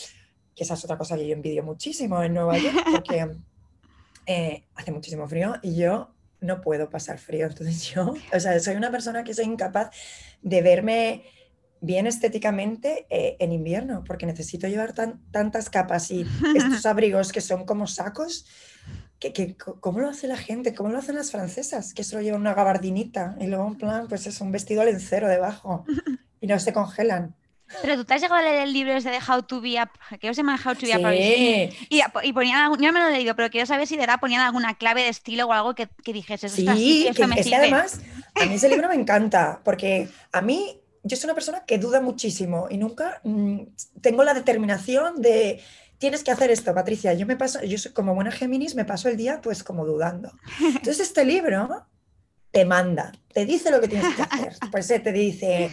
[0.55, 3.27] que esa es otra cosa que yo envidio muchísimo en Nueva York porque
[4.25, 8.75] eh, hace muchísimo frío y yo no puedo pasar frío, entonces yo, o sea, soy
[8.75, 9.91] una persona que soy incapaz
[10.41, 11.23] de verme
[11.81, 17.65] bien estéticamente eh, en invierno, porque necesito llevar tantas capas y estos abrigos que son
[17.65, 18.45] como sacos,
[19.19, 20.73] que, ¿cómo lo hace la gente?
[20.73, 21.93] ¿Cómo lo hacen las francesas?
[21.93, 25.85] Que solo llevan una gabardinita y luego en plan, pues es un vestido lencero debajo
[26.41, 27.35] y no se congelan.
[27.81, 29.89] Pero tú te has llegado a leer el libro ese de How to be a...
[30.19, 31.69] que se llama How to be a Sí.
[31.89, 34.19] Y, y ponían, yo no me lo he leído, pero quiero saber si de verdad
[34.19, 36.49] ponían alguna clave de estilo o algo que, que dijese.
[36.49, 37.55] Sí, "Ostras, sí, que- esto me es que sirve".
[37.57, 38.01] además
[38.35, 42.01] a mí ese libro me encanta, porque a mí yo soy una persona que duda
[42.01, 43.61] muchísimo y nunca mm,
[44.01, 45.61] tengo la determinación de
[45.97, 47.13] tienes que hacer esto, Patricia.
[47.13, 50.29] Yo me paso, yo soy como buena Géminis, me paso el día pues como dudando.
[50.59, 51.85] Entonces este libro
[52.51, 54.55] te manda, te dice lo que tienes que hacer.
[54.71, 55.71] Pues eh, te dice,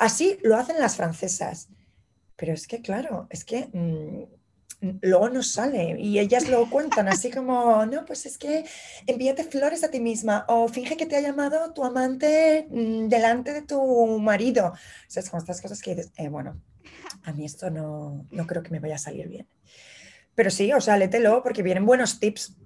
[0.00, 1.68] así lo hacen las francesas.
[2.36, 4.24] Pero es que claro, es que mm,
[5.02, 8.64] luego no sale y ellas lo cuentan así como, no, pues es que
[9.06, 13.52] envíate flores a ti misma o finge que te ha llamado tu amante mm, delante
[13.52, 14.68] de tu marido.
[14.68, 16.60] O sea, es como estas cosas que dices, eh, bueno,
[17.22, 19.46] a mí esto no, no creo que me vaya a salir bien.
[20.34, 22.56] Pero sí, o sea, lételo porque vienen buenos tips.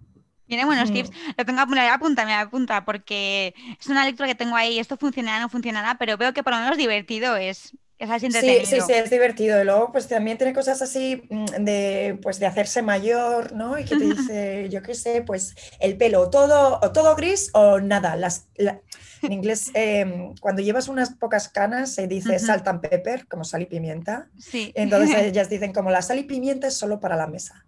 [0.54, 0.92] Tiene buenos Mm.
[0.92, 1.10] tips.
[1.36, 4.78] Lo tengo apuntado, apunta, me apunta, porque es una lectura que tengo ahí.
[4.78, 7.76] Esto funcionará, no funcionará, pero veo que por lo menos divertido es.
[7.98, 8.64] Es así Sí, entretenido.
[8.66, 9.60] sí, sí, es divertido.
[9.60, 13.78] Y luego, pues también tiene cosas así mm, de, pues, de hacerse mayor, ¿no?
[13.78, 17.80] Y que te dice, yo qué sé, pues el pelo, todo, o todo gris o
[17.80, 18.16] nada.
[18.16, 18.80] Las, la-
[19.26, 22.44] en inglés, em, cuando llevas unas pocas canas, se dice Ujú.
[22.46, 24.28] salt and pepper, como sal y pimienta.
[24.38, 24.72] Sí.
[24.74, 27.66] Entonces ellas dicen como la sal y pimienta es solo para la mesa.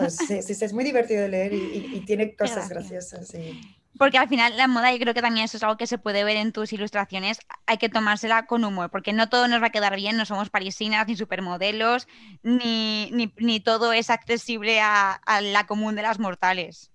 [0.00, 3.28] Pues sí, sí, es muy divertido de leer y, y- y tiene cosas graciosas.
[3.28, 3.60] sí.
[3.98, 6.24] Porque al final la moda, yo creo que también eso es algo que se puede
[6.24, 7.38] ver en tus ilustraciones.
[7.66, 10.48] Hay que tomársela con humor, porque no todo nos va a quedar bien, no somos
[10.48, 12.06] parisinas ni supermodelos,
[12.42, 16.90] ni, ni, ni todo es accesible a, a la común de las mortales.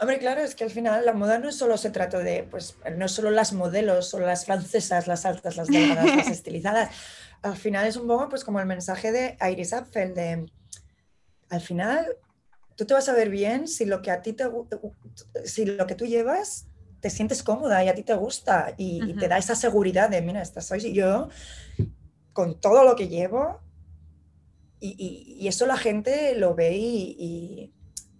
[0.00, 3.06] Hombre, claro, es que al final la moda no solo se trata de, pues, no
[3.08, 6.90] solo las modelos o las francesas, las altas, las delgadas, las estilizadas.
[7.42, 10.50] Al final es un poco, pues, como el mensaje de Iris Apfel, de,
[11.50, 12.06] al final,
[12.76, 14.44] tú te vas a ver bien si lo que a ti te,
[15.44, 16.66] si lo que tú llevas
[17.00, 20.22] te sientes cómoda y a ti te gusta y, y te da esa seguridad de,
[20.22, 21.28] mira, esta soy yo
[22.32, 23.60] con todo lo que llevo
[24.80, 27.72] y, y- y eso la gente lo ve y,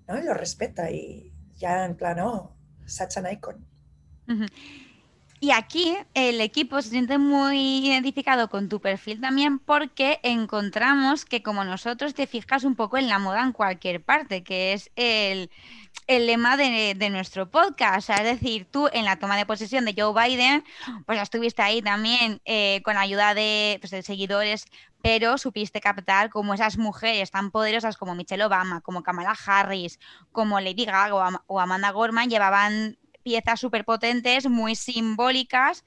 [0.08, 0.20] ¿no?
[0.20, 3.66] lo respeta y ya en plan, oh, such an icon.
[4.28, 4.46] Ujú.
[5.42, 11.42] Y aquí el equipo se siente muy identificado con tu perfil también porque encontramos que
[11.42, 15.50] como nosotros te fijas un poco en la moda en cualquier parte, que es el,
[16.06, 18.08] el lema de, de nuestro podcast.
[18.10, 20.62] Es decir, tú en la toma de posesión de Joe Biden,
[21.06, 24.66] pues estuviste ahí también eh, con ayuda de, pues, de seguidores,
[25.02, 29.98] pero supiste captar como esas mujeres tan poderosas como Michelle Obama, como Kamala Harris,
[30.30, 35.84] como Lady Gaga o Amanda Gorman llevaban piezas súper potentes, muy simbólicas,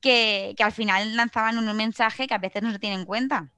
[0.00, 3.52] que, que al final lanzaban un mensaje que a veces no se tiene en cuenta.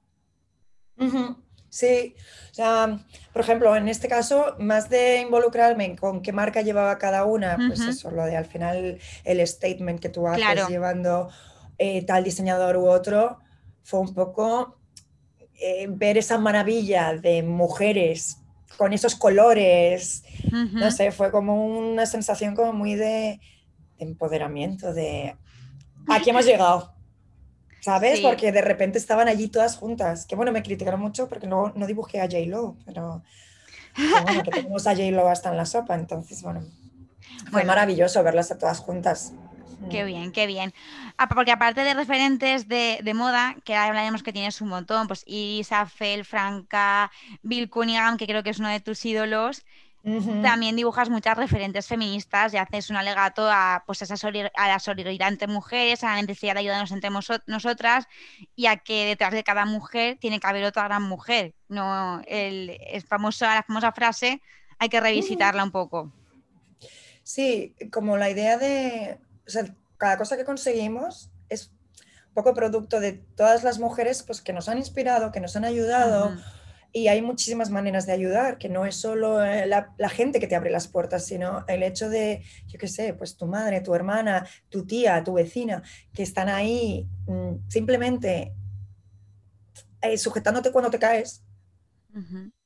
[1.69, 2.15] Sí,
[2.51, 2.99] o sea,
[3.33, 7.81] por ejemplo, en este caso, más de involucrarme con qué marca llevaba cada una, pues
[7.81, 10.69] eso, lo de al final el statement que tú haces Claro.
[10.69, 11.29] llevando
[11.77, 13.39] eh, tal diseñador u otro,
[13.83, 14.77] fue un poco
[15.55, 18.37] eh, ver esa maravilla de mujeres
[18.77, 20.77] con esos colores, Ujú.
[20.79, 23.39] no sé, fue como una sensación como muy de,
[23.97, 25.35] de empoderamiento, de
[26.09, 26.93] aquí hemos llegado.
[27.81, 28.17] ¿Sabes?
[28.17, 28.23] Sí.
[28.23, 30.25] Porque de repente estaban allí todas juntas.
[30.25, 33.21] Que bueno, me criticaron mucho porque luego no dibujé a J-Lo, pero,
[33.95, 36.61] pero bueno, que tenemos a J-Lo hasta en la sopa, entonces bueno,
[37.43, 37.67] fue Bueno.
[37.67, 39.33] maravilloso verlas a todas juntas.
[39.89, 40.73] Qué bien, qué bien.
[41.17, 45.07] Ah, porque aparte de referentes de, de moda, que ahora hablaremos que tienes un montón,
[45.07, 49.65] pues Iris Apfel, Franca, Bill Cunningham, que creo que es uno de tus ídolos,
[50.43, 54.15] también dibujas muchas referentes feministas y haces un alegato a, pues, a,
[54.55, 57.09] a la solidaridad entre mujeres, a la necesidad de ayudarnos entre
[57.47, 58.07] nosotras
[58.55, 61.53] y a que detrás de cada mujer tiene que haber otra gran mujer.
[61.69, 64.41] No, el, el famoso, la famosa frase
[64.77, 66.11] hay que revisitarla un poco.
[67.23, 69.17] Sí, como la idea de,
[69.47, 71.71] o sea, cada cosa que conseguimos es
[72.27, 75.65] un poco producto de todas las mujeres pues, que nos han inspirado, que nos han
[75.65, 76.35] ayudado.
[76.91, 80.47] Y hay muchísimas maneras de ayudar, que no es solo eh, la, la gente que
[80.47, 83.93] te abre las puertas, sino el hecho de, yo qué sé, pues tu madre, tu
[83.93, 88.53] hermana, tu tía, tu vecina, que están ahí mm, simplemente
[90.01, 91.43] eh, sujetándote cuando te caes,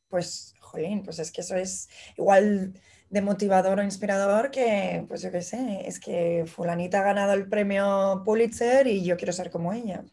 [0.10, 2.74] pues, jolín, pues es que eso es igual
[3.10, 7.50] de motivador o inspirador que, pues yo qué sé, es que fulanita ha ganado el
[7.50, 10.04] premio Pulitzer y yo quiero ser como ella.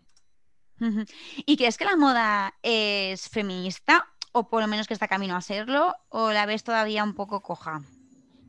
[1.46, 5.40] ¿Y crees que la moda es feminista o por lo menos que está camino a
[5.40, 7.82] serlo o la ves todavía un poco coja?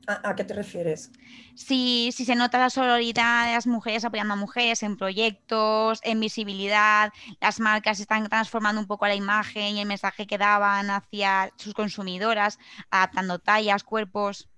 [0.08, 1.12] ¿A, a qué te refieres?
[1.56, 6.20] Si, si se nota la sororidad de las mujeres apoyando a mujeres en proyectos, en
[6.20, 11.52] visibilidad, las marcas están transformando un poco la imagen y el mensaje que daban hacia
[11.58, 12.58] sus consumidoras,
[12.89, 14.50] adaptando tallas, cuerpos.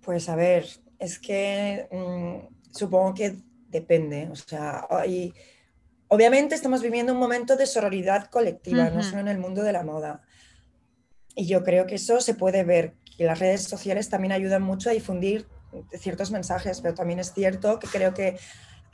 [0.00, 0.66] Pues a ver,
[0.98, 3.36] es que mm, supongo que
[3.68, 4.28] depende.
[4.30, 5.34] O sea, hay
[6.08, 9.84] obviamente estamos viviendo un momento de sororidad colectiva, no solo en el mundo de la
[9.84, 10.22] moda.
[11.34, 14.88] Y yo creo que eso se puede ver, que las redes sociales también ayudan mucho
[14.88, 15.46] a difundir
[15.98, 18.38] ciertos mensajes, pero también es cierto que creo que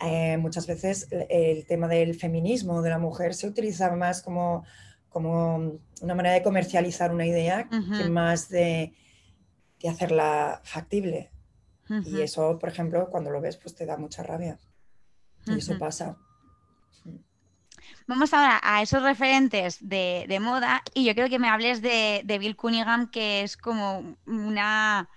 [0.01, 4.65] eh, muchas veces el tema del feminismo de la mujer se utiliza más como,
[5.11, 8.95] como una manera de comercializar una idea que más de,
[9.79, 11.31] de hacerla factible.
[12.07, 14.59] Y eso, por ejemplo, cuando lo ves, pues te da mucha rabia.
[15.47, 16.17] Y eso pasa.
[18.07, 22.57] Vamos ahora a esos referentes de, moda y yo creo que me hables de, Bill
[22.57, 25.09] Cunningham, que es como una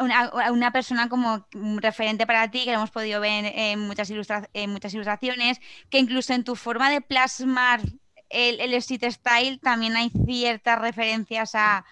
[0.00, 5.60] una, persona como un referente para ti, que lo hemos podido ver en muchas, ilustraciones,
[5.90, 7.80] que incluso en tu forma de plasmar
[8.28, 11.84] el, el street style también hay ciertas referencias a,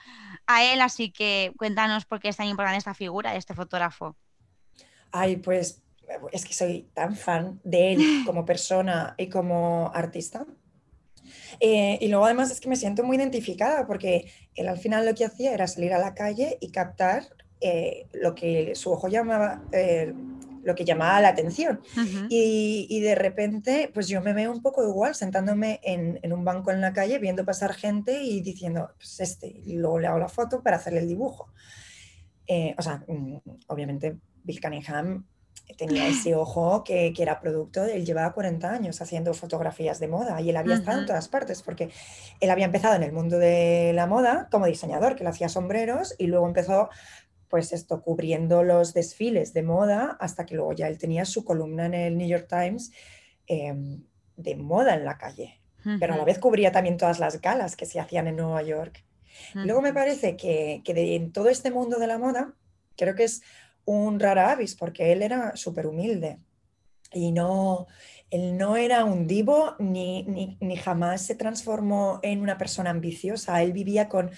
[0.62, 4.14] él, así que cuéntanos por qué es tan importante esta figura de este fotógrafo.
[5.10, 5.82] Ay, pues
[6.32, 10.46] es que soy tan fan de él como persona y como artista.
[11.60, 15.14] Eh, y luego además es que me siento muy identificada porque él al final lo
[15.14, 17.24] que hacía era salir a la calle y captar
[17.60, 20.12] eh, lo que su ojo llamaba, eh,
[20.62, 21.80] lo que llamaba la atención.
[22.28, 26.80] y, de repente, pues yo me veo un poco igual, sentándome en, un banco en
[26.80, 30.62] la calle, viendo pasar gente y diciendo, pues este, y luego le hago la foto
[30.62, 31.52] para hacerle el dibujo.
[32.78, 33.36] O sea, mm,
[33.68, 35.24] obviamente Bill Cunningham
[35.74, 40.40] tenía ese ojo que, que, era producto, él llevaba 40 años haciendo fotografías de moda
[40.40, 41.90] y él había estado en todas partes porque
[42.40, 46.14] él había empezado en el mundo de la moda como diseñador, que le hacía sombreros
[46.18, 46.88] y luego empezó
[47.48, 51.86] pues esto, cubriendo los desfiles de moda hasta que luego ya él tenía su columna
[51.86, 52.92] en el New York Times
[53.46, 54.04] em,
[54.36, 55.60] de moda en la calle,
[56.00, 59.04] pero a la vez cubría también todas las galas que se hacían en Nueva York.
[59.54, 62.54] Luego me parece que, que en todo este mundo de la moda,
[62.96, 63.42] creo que es
[63.86, 66.38] un rara avis, porque él era súper humilde
[67.12, 67.86] y no,
[68.30, 73.62] él no era un divo ni, ni, ni, jamás se transformó en una persona ambiciosa.
[73.62, 74.30] Él vivía con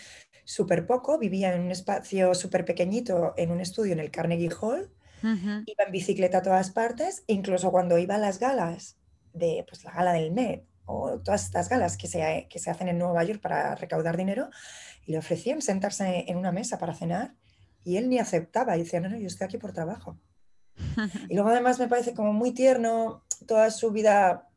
[0.44, 4.90] súper poco, vivía en un espacio súper pequeñito, en un estudio en el Carnegie Hall,
[5.22, 8.96] iba en bicicleta a todas partes, incluso cuando iba a las galas,
[9.32, 12.88] de pues, la gala del Met o todas estas galas que se, que se hacen
[12.88, 14.48] en Nueva York para recaudar dinero,
[15.04, 17.34] y le ofrecían sentarse en una mesa para cenar
[17.88, 20.18] y él ni aceptaba y decía, no, no, yo estoy aquí por trabajo.
[21.29, 24.48] y luego además me parece como muy tierno toda su vida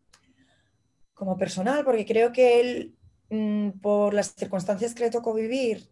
[1.13, 2.97] como personal, porque creo que él
[3.31, 5.89] Mm, por las circunstancias que le tocó vivir,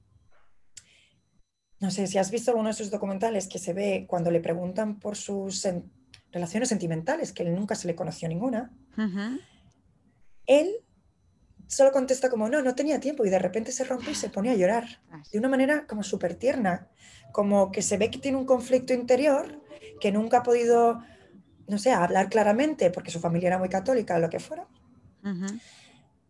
[1.80, 5.00] no sé si has visto alguno de sus documentales que se ve cuando le preguntan
[5.00, 5.66] por sus
[6.34, 8.74] relaciones sentimentales, que él nunca se le conoció ninguna,
[10.46, 10.70] él
[11.70, 14.50] solo contesta como, no, no tenía tiempo y de repente se rompe y se pone
[14.50, 14.86] a llorar
[15.32, 16.88] de una manera como súper tierna,
[17.32, 19.62] como que se ve que tiene un conflicto interior
[20.02, 21.04] que nunca ha podido,
[21.68, 24.68] no sé, hablar claramente porque su familia era muy católica, lo que fuera.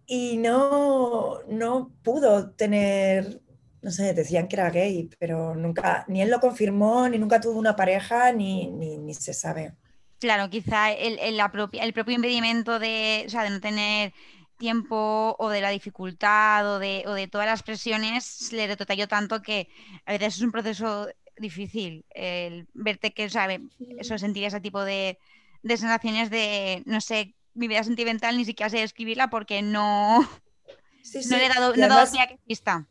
[0.06, 3.41] Y no, no pudo tener,
[3.82, 7.58] no sé, decían que era gay, pero nunca, ni él lo confirmó, ni nunca tuvo
[7.58, 9.73] una pareja, ni, ni, se sabe.
[10.19, 14.12] Claro, quizá el, el, la propia, el propio impedimento de, o sea, de no tener
[14.60, 19.41] tiempo o de la dificultad o de, o de todas las presiones le detalló tanto
[19.41, 19.69] que
[20.06, 23.62] a veces es un proceso difícil el verte que, sabe,
[23.98, 25.17] eso sentir ese tipo de,
[25.63, 31.38] de sensaciones de, no sé, mi vida sentimental ni siquiera sé escribirla porque no, no
[31.38, 32.88] le he dado, no dado que exista.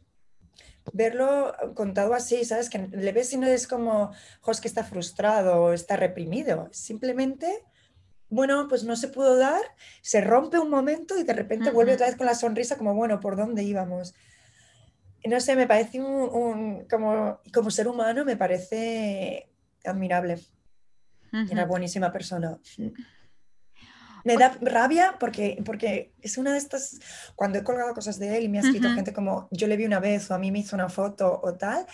[0.92, 2.70] Verlo contado así, ¿sabes?
[2.70, 6.68] Que le ves y no es como, Jos, que está frustrado o está reprimido.
[6.72, 7.62] Simplemente,
[8.30, 9.62] bueno, pues no se pudo dar,
[10.02, 13.20] se rompe un momento y de repente vuelve otra vez con la sonrisa como, bueno,
[13.20, 14.14] ¿por dónde íbamos?
[15.24, 19.50] No sé, me parece un, como, como ser humano, me parece
[19.84, 20.38] admirable.
[21.50, 22.58] Era buenísima persona.
[24.24, 26.98] Me da rabia porque, porque es una de estas,
[27.34, 29.86] cuando he colgado cosas de él y me ha escrito gente como yo le vi
[29.86, 31.86] una vez o a mí me hizo una foto o tal,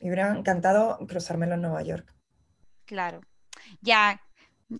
[0.00, 2.14] me hubiera encantado cruzármelo en Nueva York.
[2.84, 3.20] Claro,
[3.80, 4.20] ya,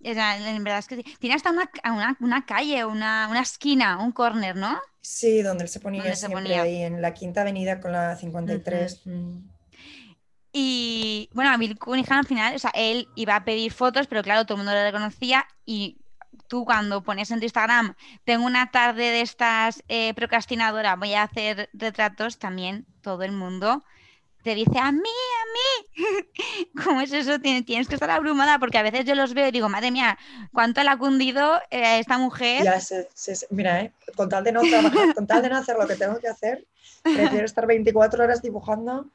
[0.03, 4.57] en verdad es que tiene hasta una, una, una calle, una, una, esquina, un corner,
[4.57, 4.79] ¿no?
[5.01, 9.07] Sí, donde él se ponía siempre ahí en la Quinta Avenida con la 53.
[9.07, 9.39] Mm.
[10.53, 14.23] Y bueno, a Bill Cunningham al final, o sea, él iba a pedir fotos, pero
[14.23, 15.99] claro, todo el mundo lo reconocía y
[16.49, 21.23] tú cuando pones en tu Instagram, tengo una tarde de estas eh, procrastinadora, voy a
[21.23, 23.85] hacer retratos, también todo el mundo
[24.49, 26.67] te dice a mí, a mí.
[26.85, 27.39] ¿Cómo es eso?
[27.39, 30.19] Tienes que estar abrumada porque a veces yo los veo y digo, madre mía,
[30.53, 32.65] ¿cuánto le ha cundido eh, esta mujer?
[32.65, 32.79] Ya,
[33.51, 36.19] mira, eh, con, tal de no trabajar, con tal de no hacer lo que tengo
[36.19, 36.65] que hacer,
[37.03, 39.07] prefiero estar 24 horas dibujando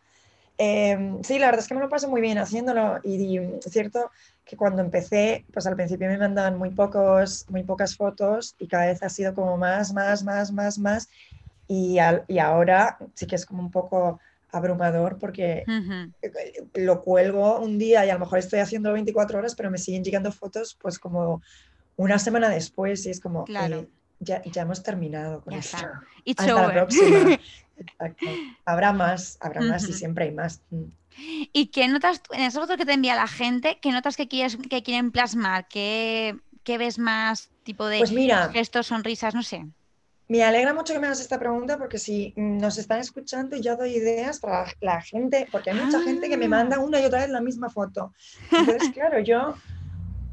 [0.57, 4.11] Em, sí, la verdad es que me lo paso muy bien haciéndolo y, es cierto
[4.45, 8.85] que cuando empecé, pues al principio me mandaban muy, pocos, muy pocas fotos y cada
[8.85, 11.09] vez ha sido como más, más, más, más, más
[11.67, 14.19] y, y ahora sí que es como un poco
[14.53, 15.65] abrumador porque
[16.75, 20.03] lo cuelgo un día y a lo mejor estoy haciendo 24 horas, pero me siguen
[20.03, 21.41] llegando fotos pues como
[21.97, 23.87] una semana después y es como, claro.
[24.19, 25.77] ya, ya, hemos terminado con esto.
[26.37, 27.39] Hasta la próxima.
[28.65, 30.61] Habrá más, habrá más y siempre hay más.
[30.69, 30.83] Mm.
[31.51, 33.79] ¿Y qué notas en esas fotos que te envía la gente?
[33.81, 35.67] ¿Qué notas que, quieres, que quieren plasmar?
[35.67, 39.33] ¿Qué, ¿Qué ves más tipo de pues mira, gestos, sonrisas?
[39.33, 39.65] No sé.
[40.27, 43.97] Me alegra mucho que me hagas esta pregunta porque si nos están escuchando yo doy
[43.97, 46.79] ideas para la gente, porque hay mucha gente que me manda ah.
[46.79, 48.13] una y otra vez la misma foto.
[48.51, 49.55] Entonces, claro, yo,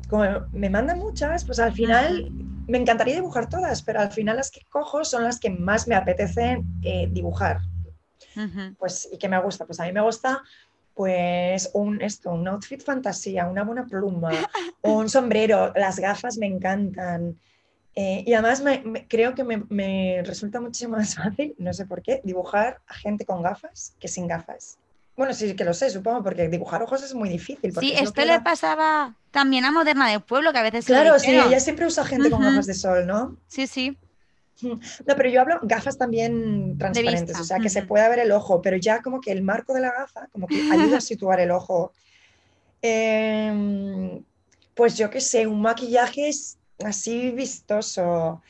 [0.08, 2.30] como me mandan muchas, pues al final
[2.68, 5.96] me encantaría dibujar todas, pero al final las que cojo son las que más me
[5.96, 7.60] apetecen eh, dibujar.
[8.78, 10.42] Pues, y que me gusta, pues a mí me gusta
[10.94, 14.30] pues un esto, un outfit fantasía, una buena pluma,
[14.82, 17.38] un sombrero, las gafas me encantan.
[17.96, 22.20] Eh, y además me, creo que me, resulta muchísimo más fácil, no sé por qué,
[22.24, 24.78] dibujar a gente con gafas que sin gafas.
[25.16, 27.74] Bueno, sí que lo sé, supongo, porque dibujar ojos es muy difícil.
[27.78, 30.86] Sí, esto le pasaba también a Moderna del Pueblo, que a veces...
[30.86, 33.36] Claro, sí, ella siempre usa gente con gafas de sol, ¿no?
[33.48, 33.96] Sí, sí.
[34.62, 38.60] No, pero yo hablo gafas también transparentes, o sea, que se pueda ver el ojo,
[38.60, 41.50] pero ya como que el marco de la gafa como que ayuda a situar el
[41.50, 41.92] ojo.
[42.82, 44.22] Em,
[44.74, 48.42] pues yo qué sé, un maquillaje es así vistoso.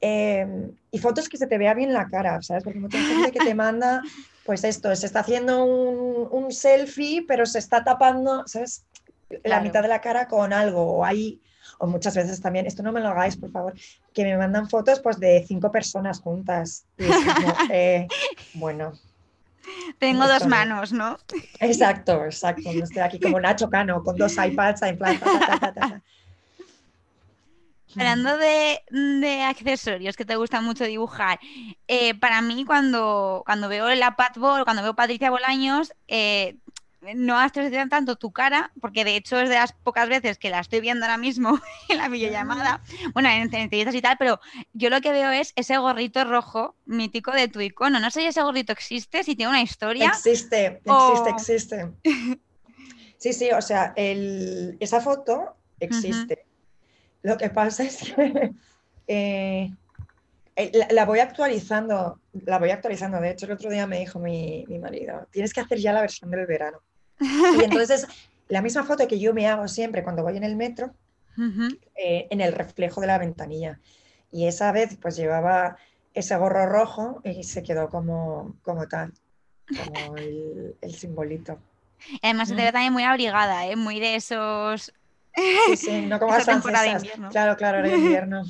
[0.00, 2.62] Em, y fotos que se te vea bien la cara, ¿sabes?
[2.62, 4.02] Porque mucha gente que te manda,
[4.44, 8.84] pues esto, se está haciendo un, selfie, pero se está tapando, ¿sabes?
[9.44, 11.40] La mitad de la cara con algo, o hay,
[11.78, 13.74] o muchas veces también, esto no me lo hagáis, por favor,
[14.14, 16.84] que me mandan fotos pues de cinco personas juntas.
[17.70, 18.06] Eh,
[18.54, 18.92] bueno.
[19.98, 21.18] Tengo dos manos, ¿no?
[21.60, 22.70] Exacto, exacto.
[22.70, 25.20] estoy aquí como Nacho Cano, con dos iPads en plan.
[27.98, 31.40] Hablando de, accesorios que te gusta mucho dibujar,
[31.88, 36.56] eh, para mí cuando, cuando veo la Patball, cuando veo Patricia Bolaños, eh,
[37.14, 40.60] no astros tanto tu cara, porque de hecho es de las pocas veces que la
[40.60, 42.82] estoy viendo ahora mismo en la videollamada,
[43.14, 44.40] bueno, en, entrevistas y tal, pero
[44.72, 48.00] yo lo que veo es ese gorrito rojo mítico de tu icono.
[48.00, 50.08] No sé si ese gorrito existe, si tiene una historia.
[50.08, 51.92] Existe, existe, existe.
[53.18, 56.46] Sí, sí, o sea, esa foto existe.
[57.22, 58.52] Lo que pasa es que
[59.08, 59.70] eh,
[60.56, 63.20] eh, la, voy actualizando, la voy actualizando.
[63.20, 66.30] De hecho, el otro día me dijo mi, marido, tienes que hacer ya la versión
[66.30, 66.78] del verano.
[67.20, 68.06] Y entonces,
[68.48, 70.92] la misma foto que yo me hago siempre cuando voy en el metro,
[71.94, 73.78] eh, en el reflejo de la ventanilla.
[74.32, 75.76] Y esa vez, pues llevaba
[76.12, 79.12] ese gorro rojo y se quedó como, como tal,
[79.68, 81.60] como el, simbolito.
[82.22, 83.76] Además, se te ve también muy abrigada, ¿eh?
[83.76, 84.92] muy de esos
[85.66, 87.02] Sí, sí, no como las francesas.
[87.30, 88.42] Claro, claro, era invierno.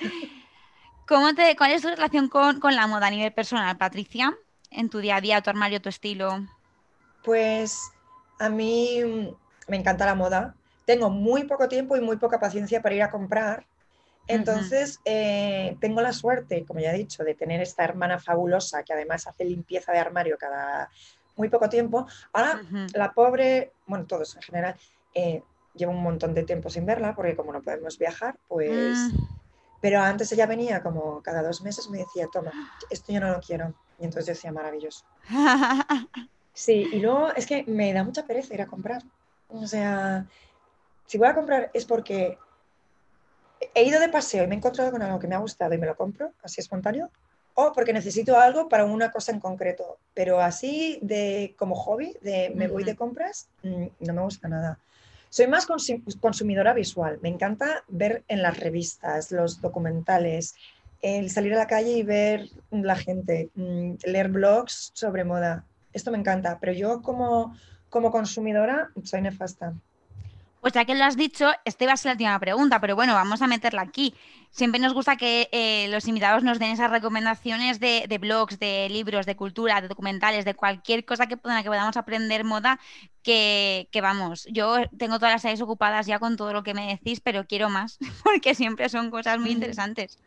[1.06, 4.32] ¿Cómo te, ¿Cuál es tu relación con, la moda a nivel personal, Patricia?
[4.70, 6.46] En tu día a día, tu armario, tu estilo.
[7.24, 7.90] Pues
[8.38, 9.02] a mí
[9.66, 10.54] me encanta la moda.
[10.84, 13.66] Tengo muy poco tiempo y muy poca paciencia para ir a comprar.
[14.28, 18.92] Entonces, eh, tengo la suerte, como ya he dicho, de tener esta hermana fabulosa que
[18.92, 20.88] además hace limpieza de armario cada
[21.34, 22.06] muy poco tiempo.
[22.32, 22.62] Ahora,
[22.94, 24.76] la pobre, bueno, todos en general,
[25.14, 25.42] eh,
[25.74, 28.98] llevo un montón de tiempo sin verla porque como no podemos viajar, pues...
[29.12, 29.40] Mm.
[29.80, 32.52] Pero antes ella venía como cada dos meses me decía, toma,
[32.90, 33.72] esto yo no lo quiero.
[33.98, 35.06] Y entonces yo decía, maravilloso.
[36.52, 39.02] Sí, y luego es que me da mucha pereza ir a comprar.
[39.48, 40.26] O sea,
[41.06, 42.38] si voy a comprar es porque
[43.74, 45.78] he ido de paseo y me he encontrado con algo que me ha gustado y
[45.78, 47.08] me lo compro, así espontáneo,
[47.54, 49.98] o porque necesito algo para una cosa en concreto.
[50.12, 54.78] Pero así de como hobby, de me voy de compras, mm, no me gusta nada.
[55.30, 55.66] Soy más
[56.20, 57.20] consumidora visual.
[57.22, 60.56] Me encanta ver en las revistas, los documentales,
[61.02, 65.64] el salir a la calle y ver la gente, mm, leer blogs sobre moda.
[65.92, 67.56] Esto me encanta, pero yo como,
[67.88, 69.72] como consumidora soy nefasta.
[70.60, 73.14] Pues ya que lo has dicho, esta iba a ser la última pregunta, pero bueno,
[73.14, 74.14] vamos a meterla aquí.
[74.50, 79.24] Siempre nos gusta que eh, los invitados nos den esas recomendaciones de, blogs, de libros,
[79.24, 82.78] de cultura, de documentales, de cualquier cosa que, que podamos aprender moda,
[83.22, 87.20] que, vamos, yo tengo todas las áreas ocupadas ya con todo lo que me decís,
[87.20, 90.18] pero quiero más, porque siempre son cosas muy interesantes.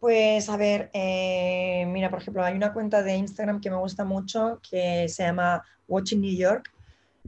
[0.00, 4.04] Pues a ver, eh, mira, por ejemplo, hay una cuenta de Instagram que me gusta
[4.04, 6.72] mucho que se llama Watching New York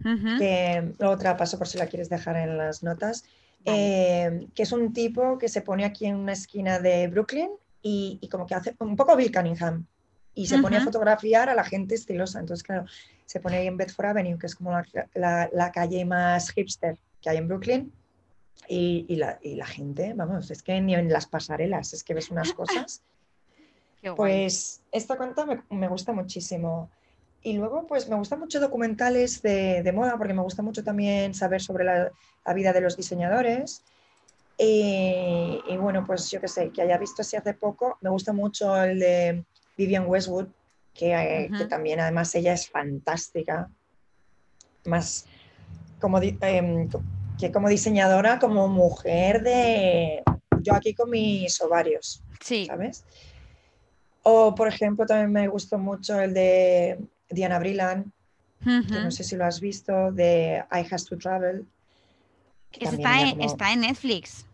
[0.02, 3.24] que otra paso por si la quieres dejar en las notas,
[3.64, 7.50] eh, que es un tipo que se pone aquí en una esquina de Brooklyn
[7.82, 9.86] y, como que hace un poco Bill Cunningham.
[10.34, 12.40] y se pone a fotografiar a la gente estilosa.
[12.40, 12.86] Entonces, claro,
[13.24, 14.72] se pone ahí en Bedford Avenue, que es como
[15.14, 17.92] la, calle más hipster que hay en Brooklyn.
[18.68, 23.02] Y, la, gente, vamos, es que ni en las pasarelas, es que ves unas cosas.
[24.16, 26.90] pues esta cuenta me, gusta muchísimo.
[27.44, 31.60] Y luego, pues me gustan mucho documentales de, moda, porque me gusta mucho también saber
[31.60, 32.10] sobre la,
[32.54, 33.84] vida de los diseñadores.
[34.56, 38.74] Y, bueno, pues yo qué sé, que haya visto así hace poco, me gusta mucho
[38.82, 39.44] el de
[39.76, 40.46] Vivian Westwood,
[40.94, 43.68] que, también además ella es fantástica,
[44.86, 45.26] más
[46.00, 46.88] como, em,
[47.38, 50.22] que como diseñadora, como mujer de
[50.62, 52.64] yo aquí con mis ovarios, sí.
[52.64, 53.04] ¿sabes?
[54.22, 56.98] O por ejemplo también me gustó mucho el de
[57.30, 58.12] Diana Brillan,
[58.64, 61.66] que no sé si lo has visto, de I Has to Travel.
[62.72, 64.46] está en Netflix.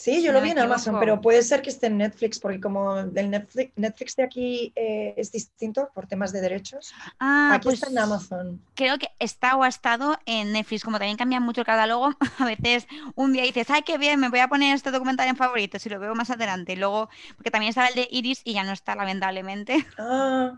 [0.00, 3.00] Sí, yo lo vi en Amazon, pero puede ser que esté en Netflix, porque como
[3.00, 7.88] el Netflix, Netflix de aquí eh, es distinto por temas de derechos, ah, aquí está
[7.88, 8.62] en pues Amazon.
[8.74, 12.44] Creo que está o ha estado en Netflix, como también cambia mucho el catálogo, a
[12.46, 15.84] veces un día dices, ay, qué bien, me voy a poner este documental en favoritos
[15.84, 16.72] y lo veo más adelante.
[16.72, 19.86] Y luego, porque también estaba el de Iris y ya no está, lamentablemente.
[19.98, 20.54] Ah,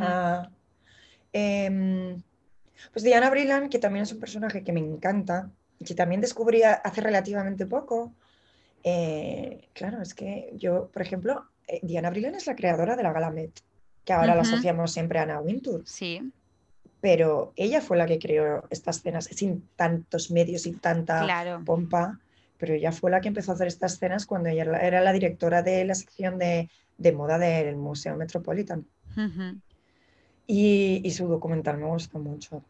[0.00, 0.48] ah.
[1.32, 2.20] Em,
[2.92, 6.62] pues Diana Brillan, que también es un personaje que me encanta, y que también descubrí
[6.62, 8.12] hace relativamente poco
[8.82, 13.12] eh, claro, es que yo, por ejemplo, eh, Diana Brillan es la creadora de la
[13.12, 13.60] Gala Met,
[14.04, 15.82] que ahora la asociamos siempre a Anna Wintour.
[15.84, 16.32] Sí.
[17.00, 21.26] Pero ella fue la que creó estas escenas sin tantos medios y tanta
[21.64, 22.18] pompa.
[22.58, 25.62] Pero ella fue la que empezó a hacer estas escenas cuando ella era la directora
[25.62, 26.68] de la sección de,
[27.14, 28.84] moda del Museo Metropolitan.
[30.50, 32.62] Y, su documental me gusta mucho.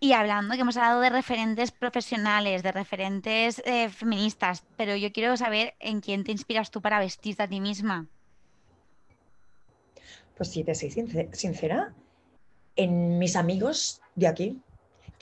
[0.00, 5.36] Y hablando, que hemos hablado de referentes profesionales, de referentes eh, feministas, pero yo quiero
[5.36, 8.08] saber en quién te inspiras tú para vestirte a ti misma.
[10.36, 10.90] Pues si te soy
[11.32, 11.94] sincera,
[12.74, 14.60] en mis amigos de aquí,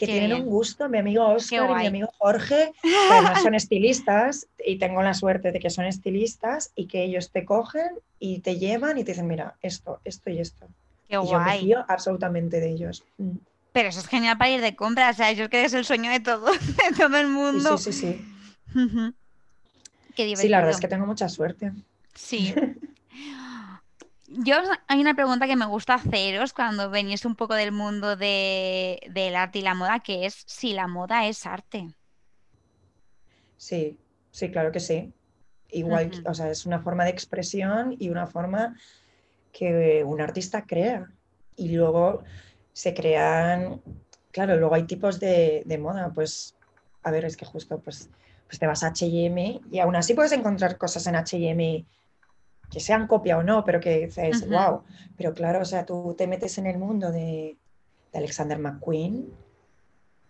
[0.01, 4.46] que tienen un gusto, mi amigo Oscar y mi amigo Jorge, que además son estilistas
[4.64, 8.59] y tengo la suerte de que son estilistas y que ellos te cogen y te
[8.59, 10.66] llevan y te dicen, mira, esto, esto y esto.
[11.07, 13.05] Qué y yo me fío absolutamente de ellos.
[13.18, 13.36] Mm.
[13.72, 15.84] Pero eso es genial para ir de compras, o sea, eso es que es el
[15.84, 17.76] sueño de todo, de todo el mundo.
[17.76, 18.24] Sí, sí, sí.
[20.16, 20.36] Qué divertido.
[20.36, 21.72] Sí, la verdad es que tengo mucha suerte.
[22.14, 22.55] Sí.
[24.33, 24.55] Yo
[24.87, 29.35] hay una pregunta que me gusta haceros cuando venís un poco del mundo de, del
[29.35, 31.89] arte y la moda, que es si la moda es arte.
[33.57, 33.99] Sí,
[34.31, 35.12] sí, claro que sí.
[35.72, 38.76] Igual, o sea, es una forma de expresión y una forma
[39.53, 41.11] que un artista crea.
[41.57, 42.22] Y luego
[42.72, 43.83] se crean,
[44.31, 46.55] claro, luego hay tipos de, moda, pues,
[47.03, 48.09] a ver, es que justo, pues,
[48.47, 51.85] pues te vas a H&M y aún así puedes encontrar cosas en H&M
[52.70, 54.82] que sean copia o no, pero que dices, wow,
[55.16, 57.56] pero claro, o sea, tú te metes en el mundo de,
[58.12, 59.32] Alexander McQueen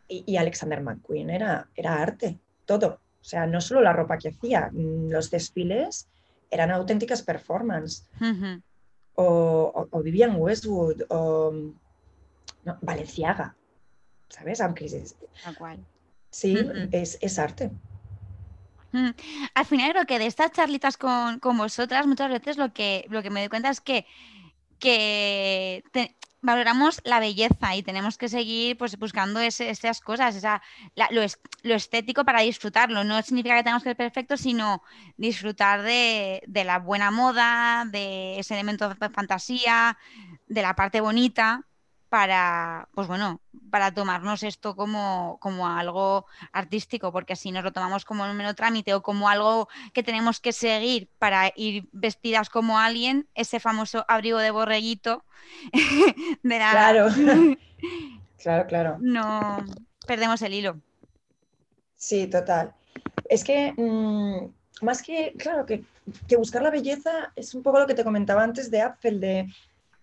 [0.08, 4.70] y, Alexander McQueen era, era arte, todo, o sea, no solo la ropa que hacía,
[4.72, 6.08] los desfiles
[6.50, 8.06] eran auténticas performances.
[9.14, 11.52] o, o, Vivian Westwood, o
[12.64, 13.54] no, Valenciaga,
[14.28, 14.60] ¿sabes?
[14.60, 15.16] Aunque es,
[16.30, 16.56] Sí,
[16.92, 17.70] es, arte.
[18.92, 19.10] Mm,
[19.54, 23.30] al final creo que de estas charlitas con, vosotras muchas veces lo que, lo que
[23.30, 24.06] me doy cuenta es que,
[24.78, 25.84] que
[26.42, 30.62] valoramos la belleza y tenemos que seguir pues, buscando esas cosas, esa,
[31.10, 31.22] lo,
[31.62, 33.04] lo, estético para disfrutarlo.
[33.04, 34.82] No significa que tengamos que ser perfectos, sino
[35.16, 39.98] disfrutar de, de la buena moda, de ese elemento de fantasía,
[40.46, 41.66] de la parte bonita
[42.10, 43.40] para, pues bueno,
[43.70, 48.54] para tomarnos esto como, como algo artístico, porque así nos lo tomamos como un mero
[48.54, 54.04] trámite o como algo que tenemos que seguir para ir vestidas como alguien, ese famoso
[54.08, 55.24] abrigo de borreguito
[56.42, 56.70] de la...
[56.72, 57.08] Claro,
[58.42, 58.96] claro, claro.
[59.00, 59.64] No,
[60.04, 60.80] perdemos el hilo.
[61.94, 62.74] Sí, total.
[63.28, 65.84] Es que mm, más que, claro, que,
[66.26, 69.46] que, buscar la belleza es un poco lo que te comentaba antes de Apple, de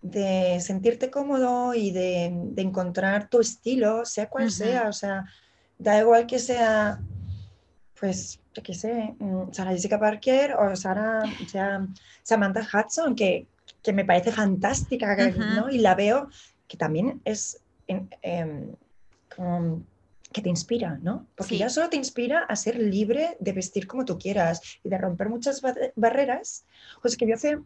[0.02, 2.26] de sentirte cómodo y de,
[2.58, 5.26] encontrar tu estilo, sea cual sea, o sea,
[5.78, 7.00] da igual que sea,
[8.00, 11.86] pues, yo qué sé, mm, Sara Jessica Parker o Sara, sea,
[12.24, 13.48] Samantha Hudson, que,
[13.94, 15.70] me parece fantástica, ¿no?
[15.70, 16.28] Y la veo
[16.68, 18.20] que también es em,
[20.34, 21.26] que te inspira, ¿no?
[21.36, 24.98] Porque ya solo te inspira a ser libre de vestir como tú quieras y de
[24.98, 25.62] romper muchas
[25.96, 26.66] barreras.
[27.02, 27.60] Pues que yo hace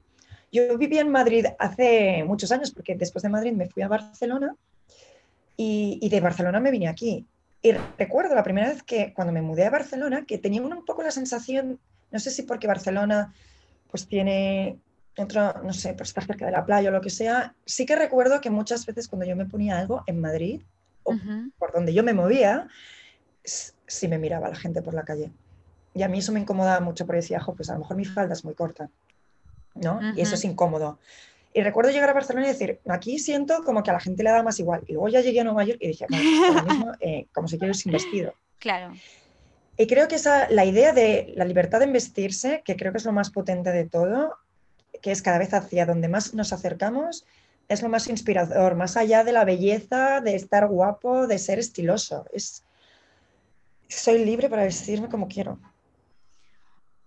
[0.52, 4.56] yo vivía en Madrid hace muchos años, porque después de Madrid me fui a Barcelona
[5.56, 7.26] y, de Barcelona me vine aquí.
[7.62, 11.04] Y recuerdo la primera vez que cuando me mudé a Barcelona, que tenía un poco
[11.04, 11.80] la sensación,
[12.12, 13.34] no sé si porque Barcelona
[13.90, 14.78] pues tiene
[15.18, 17.96] otro, no sé, por estar cerca de la playa o lo que sea, sí que
[17.96, 20.62] recuerdo que muchas veces cuando yo me ponía algo en Madrid
[21.04, 21.14] o
[21.58, 22.68] por donde yo me movía,
[23.44, 25.32] sí me miraba la gente por la calle.
[25.94, 28.34] Y a mí eso me incomodaba mucho porque decía, pues a lo mejor mi falda
[28.34, 28.90] es muy corta,
[29.76, 30.00] ¿no?
[30.16, 31.00] Y eso es incómodo.
[31.54, 34.30] Y recuerdo llegar a Barcelona y decir, aquí siento como que a la gente le
[34.30, 34.84] da más igual.
[34.88, 37.58] Y luego ya llegué a Nueva York y dije, bueno, lo mismo, eh, como si
[37.58, 38.34] quiero sin vestido.
[38.62, 38.94] Claro.
[39.76, 43.06] Y creo que esa, la idea de la libertad de vestirse, que creo que es
[43.06, 44.38] lo más potente de todo,
[45.02, 47.26] que es cada vez hacia donde más nos acercamos,
[47.68, 52.26] es lo más inspirador, más allá de la belleza, de estar guapo, de ser estiloso.
[52.32, 52.64] Es,
[53.88, 55.58] soy libre para vestirme como quiero.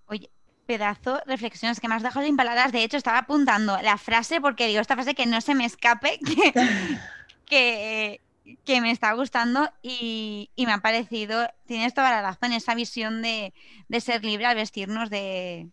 [0.06, 0.28] Oye,
[0.66, 2.72] pedazo reflexiones que me has dejado sin palabras.
[2.72, 6.18] De hecho, estaba apuntando la frase porque digo esta frase que no se me escape,
[7.46, 8.20] que,
[8.64, 13.52] que, me está gustando y, me ha parecido, tienes toda la razón, esa visión de,
[14.00, 15.68] ser libre al vestirnos de,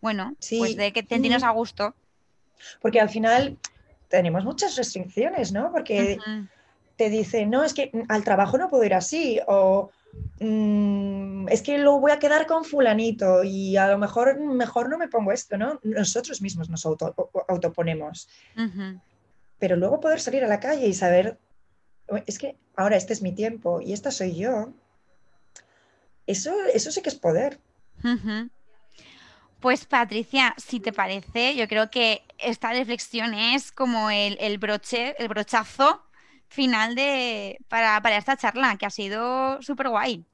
[0.00, 1.94] bueno, pues de que sentirnos a gusto.
[2.80, 3.56] Porque al final
[4.08, 5.70] tenemos muchas restricciones, ¿no?
[5.72, 6.18] Porque
[6.96, 9.90] te dicen, no, es que al trabajo no puedo ir así, o
[10.40, 14.96] Mm, es que lo voy a quedar con fulanito y a lo mejor mejor no
[14.96, 15.78] me pongo esto, ¿no?
[15.82, 18.28] Nosotros mismos nos autoponemos.
[19.58, 21.38] Pero luego poder salir a la calle y saber,
[22.26, 24.72] es que ahora este es mi tiempo y esta soy yo,
[26.26, 27.60] eso, eso sí que es poder.
[29.60, 35.14] Pues Patricia, si te parece, yo creo que esta reflexión es como el, el broche,
[35.18, 36.02] el brochazo
[36.50, 40.24] final de, para, para esta charla, que ha sido súper guay.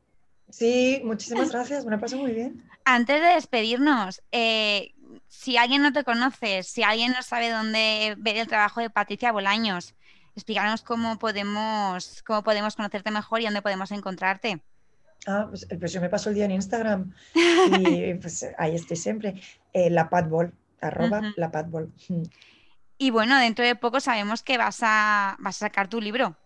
[0.51, 2.65] Sí, muchísimas gracias, me lo paso muy bien.
[2.85, 4.95] Antes de despedirnos, eh,
[5.29, 9.33] si alguien no te conoce, si alguien no sabe dónde ver el trabajo de Patricia
[9.33, 9.95] Bolaños,
[10.35, 14.63] explícanos cómo podemos, cómo podemos conocerte mejor y dónde podemos encontrarte.
[15.27, 17.13] Ah, pues, pues yo me paso el día en Instagram
[17.81, 19.41] y pues ahí estoy siempre.
[19.73, 21.93] Eh, la Padbol, arroba la Padbol.
[22.99, 26.37] Y bueno, dentro de poco sabemos que vas a, vas a sacar tu libro.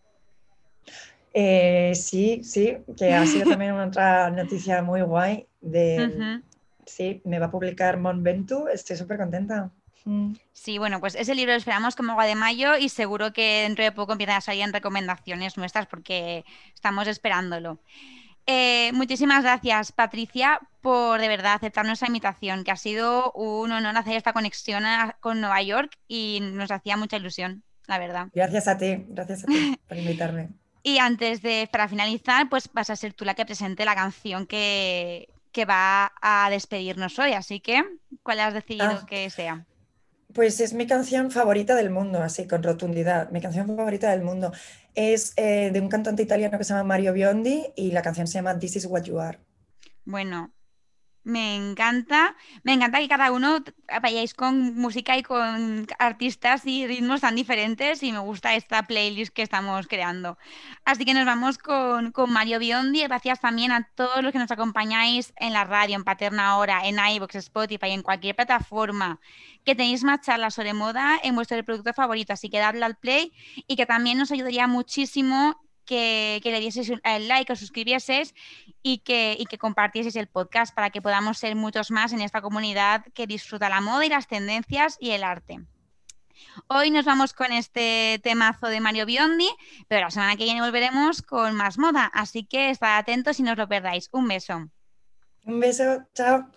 [1.32, 5.46] Eh, sí, sí, que ha sido también otra noticia muy guay.
[5.60, 6.40] De,
[6.86, 9.70] Sí, me va a publicar Mon Ventu, estoy súper contenta.
[10.04, 10.32] Mm.
[10.52, 13.84] Sí, bueno, pues ese libro lo esperamos como agua de mayo y seguro que dentro
[13.84, 16.44] de poco empiezan a salir recomendaciones nuestras porque
[16.74, 17.78] estamos esperándolo.
[18.46, 23.96] Eh, muchísimas gracias, Patricia, por de verdad aceptar nuestra invitación, que ha sido un honor
[23.96, 24.84] hacer esta conexión
[25.20, 28.28] con Nueva York y nos hacía mucha ilusión, la verdad.
[28.32, 30.48] Gracias a ti, gracias a ti por invitarme.
[30.82, 34.46] y antes de, para finalizar, pues vas a ser tú la que presente la canción
[34.46, 35.28] que,
[35.68, 37.32] va a despedirnos hoy.
[37.32, 37.84] Así que,
[38.22, 39.06] ¿cuál has decidido ah.
[39.06, 39.66] que sea?
[40.32, 43.30] Pues es mi canción favorita del mundo, así con rotundidad.
[43.30, 44.52] Mi canción favorita del mundo
[44.94, 48.34] es eh, de un cantante italiano que se llama Mario Biondi y la canción se
[48.34, 49.38] llama This is what you are.
[50.04, 50.52] Bueno,
[51.22, 53.62] me encanta, me encanta que cada uno
[54.02, 59.32] vayáis con música y con artistas y ritmos tan diferentes y me gusta esta playlist
[59.32, 60.38] que estamos creando.
[60.84, 63.02] Así que nos vamos con, Mario Biondi.
[63.02, 66.96] Gracias también a todos los que nos acompañáis en la radio, en Paterna Hora, en
[66.98, 69.20] iVoox, Spotify, en cualquier plataforma.
[69.64, 73.32] Que tenéis más charlas sobre moda en vuestro producto favorito, así que dadle al play
[73.66, 78.34] y que también nos ayudaría muchísimo que, le dieses el like, os suscribieses
[78.82, 79.58] y que, y que
[80.16, 84.06] el podcast para que podamos ser muchos más en esta comunidad que disfruta la moda
[84.06, 85.60] y las tendencias y el arte.
[86.68, 89.50] Hoy nos vamos con este temazo de Mario Biondi,
[89.88, 93.52] pero la semana que viene volveremos con más moda, así que estad atentos y no
[93.52, 94.08] os lo perdáis.
[94.12, 94.70] Un beso.
[95.44, 96.50] Un beso, chao.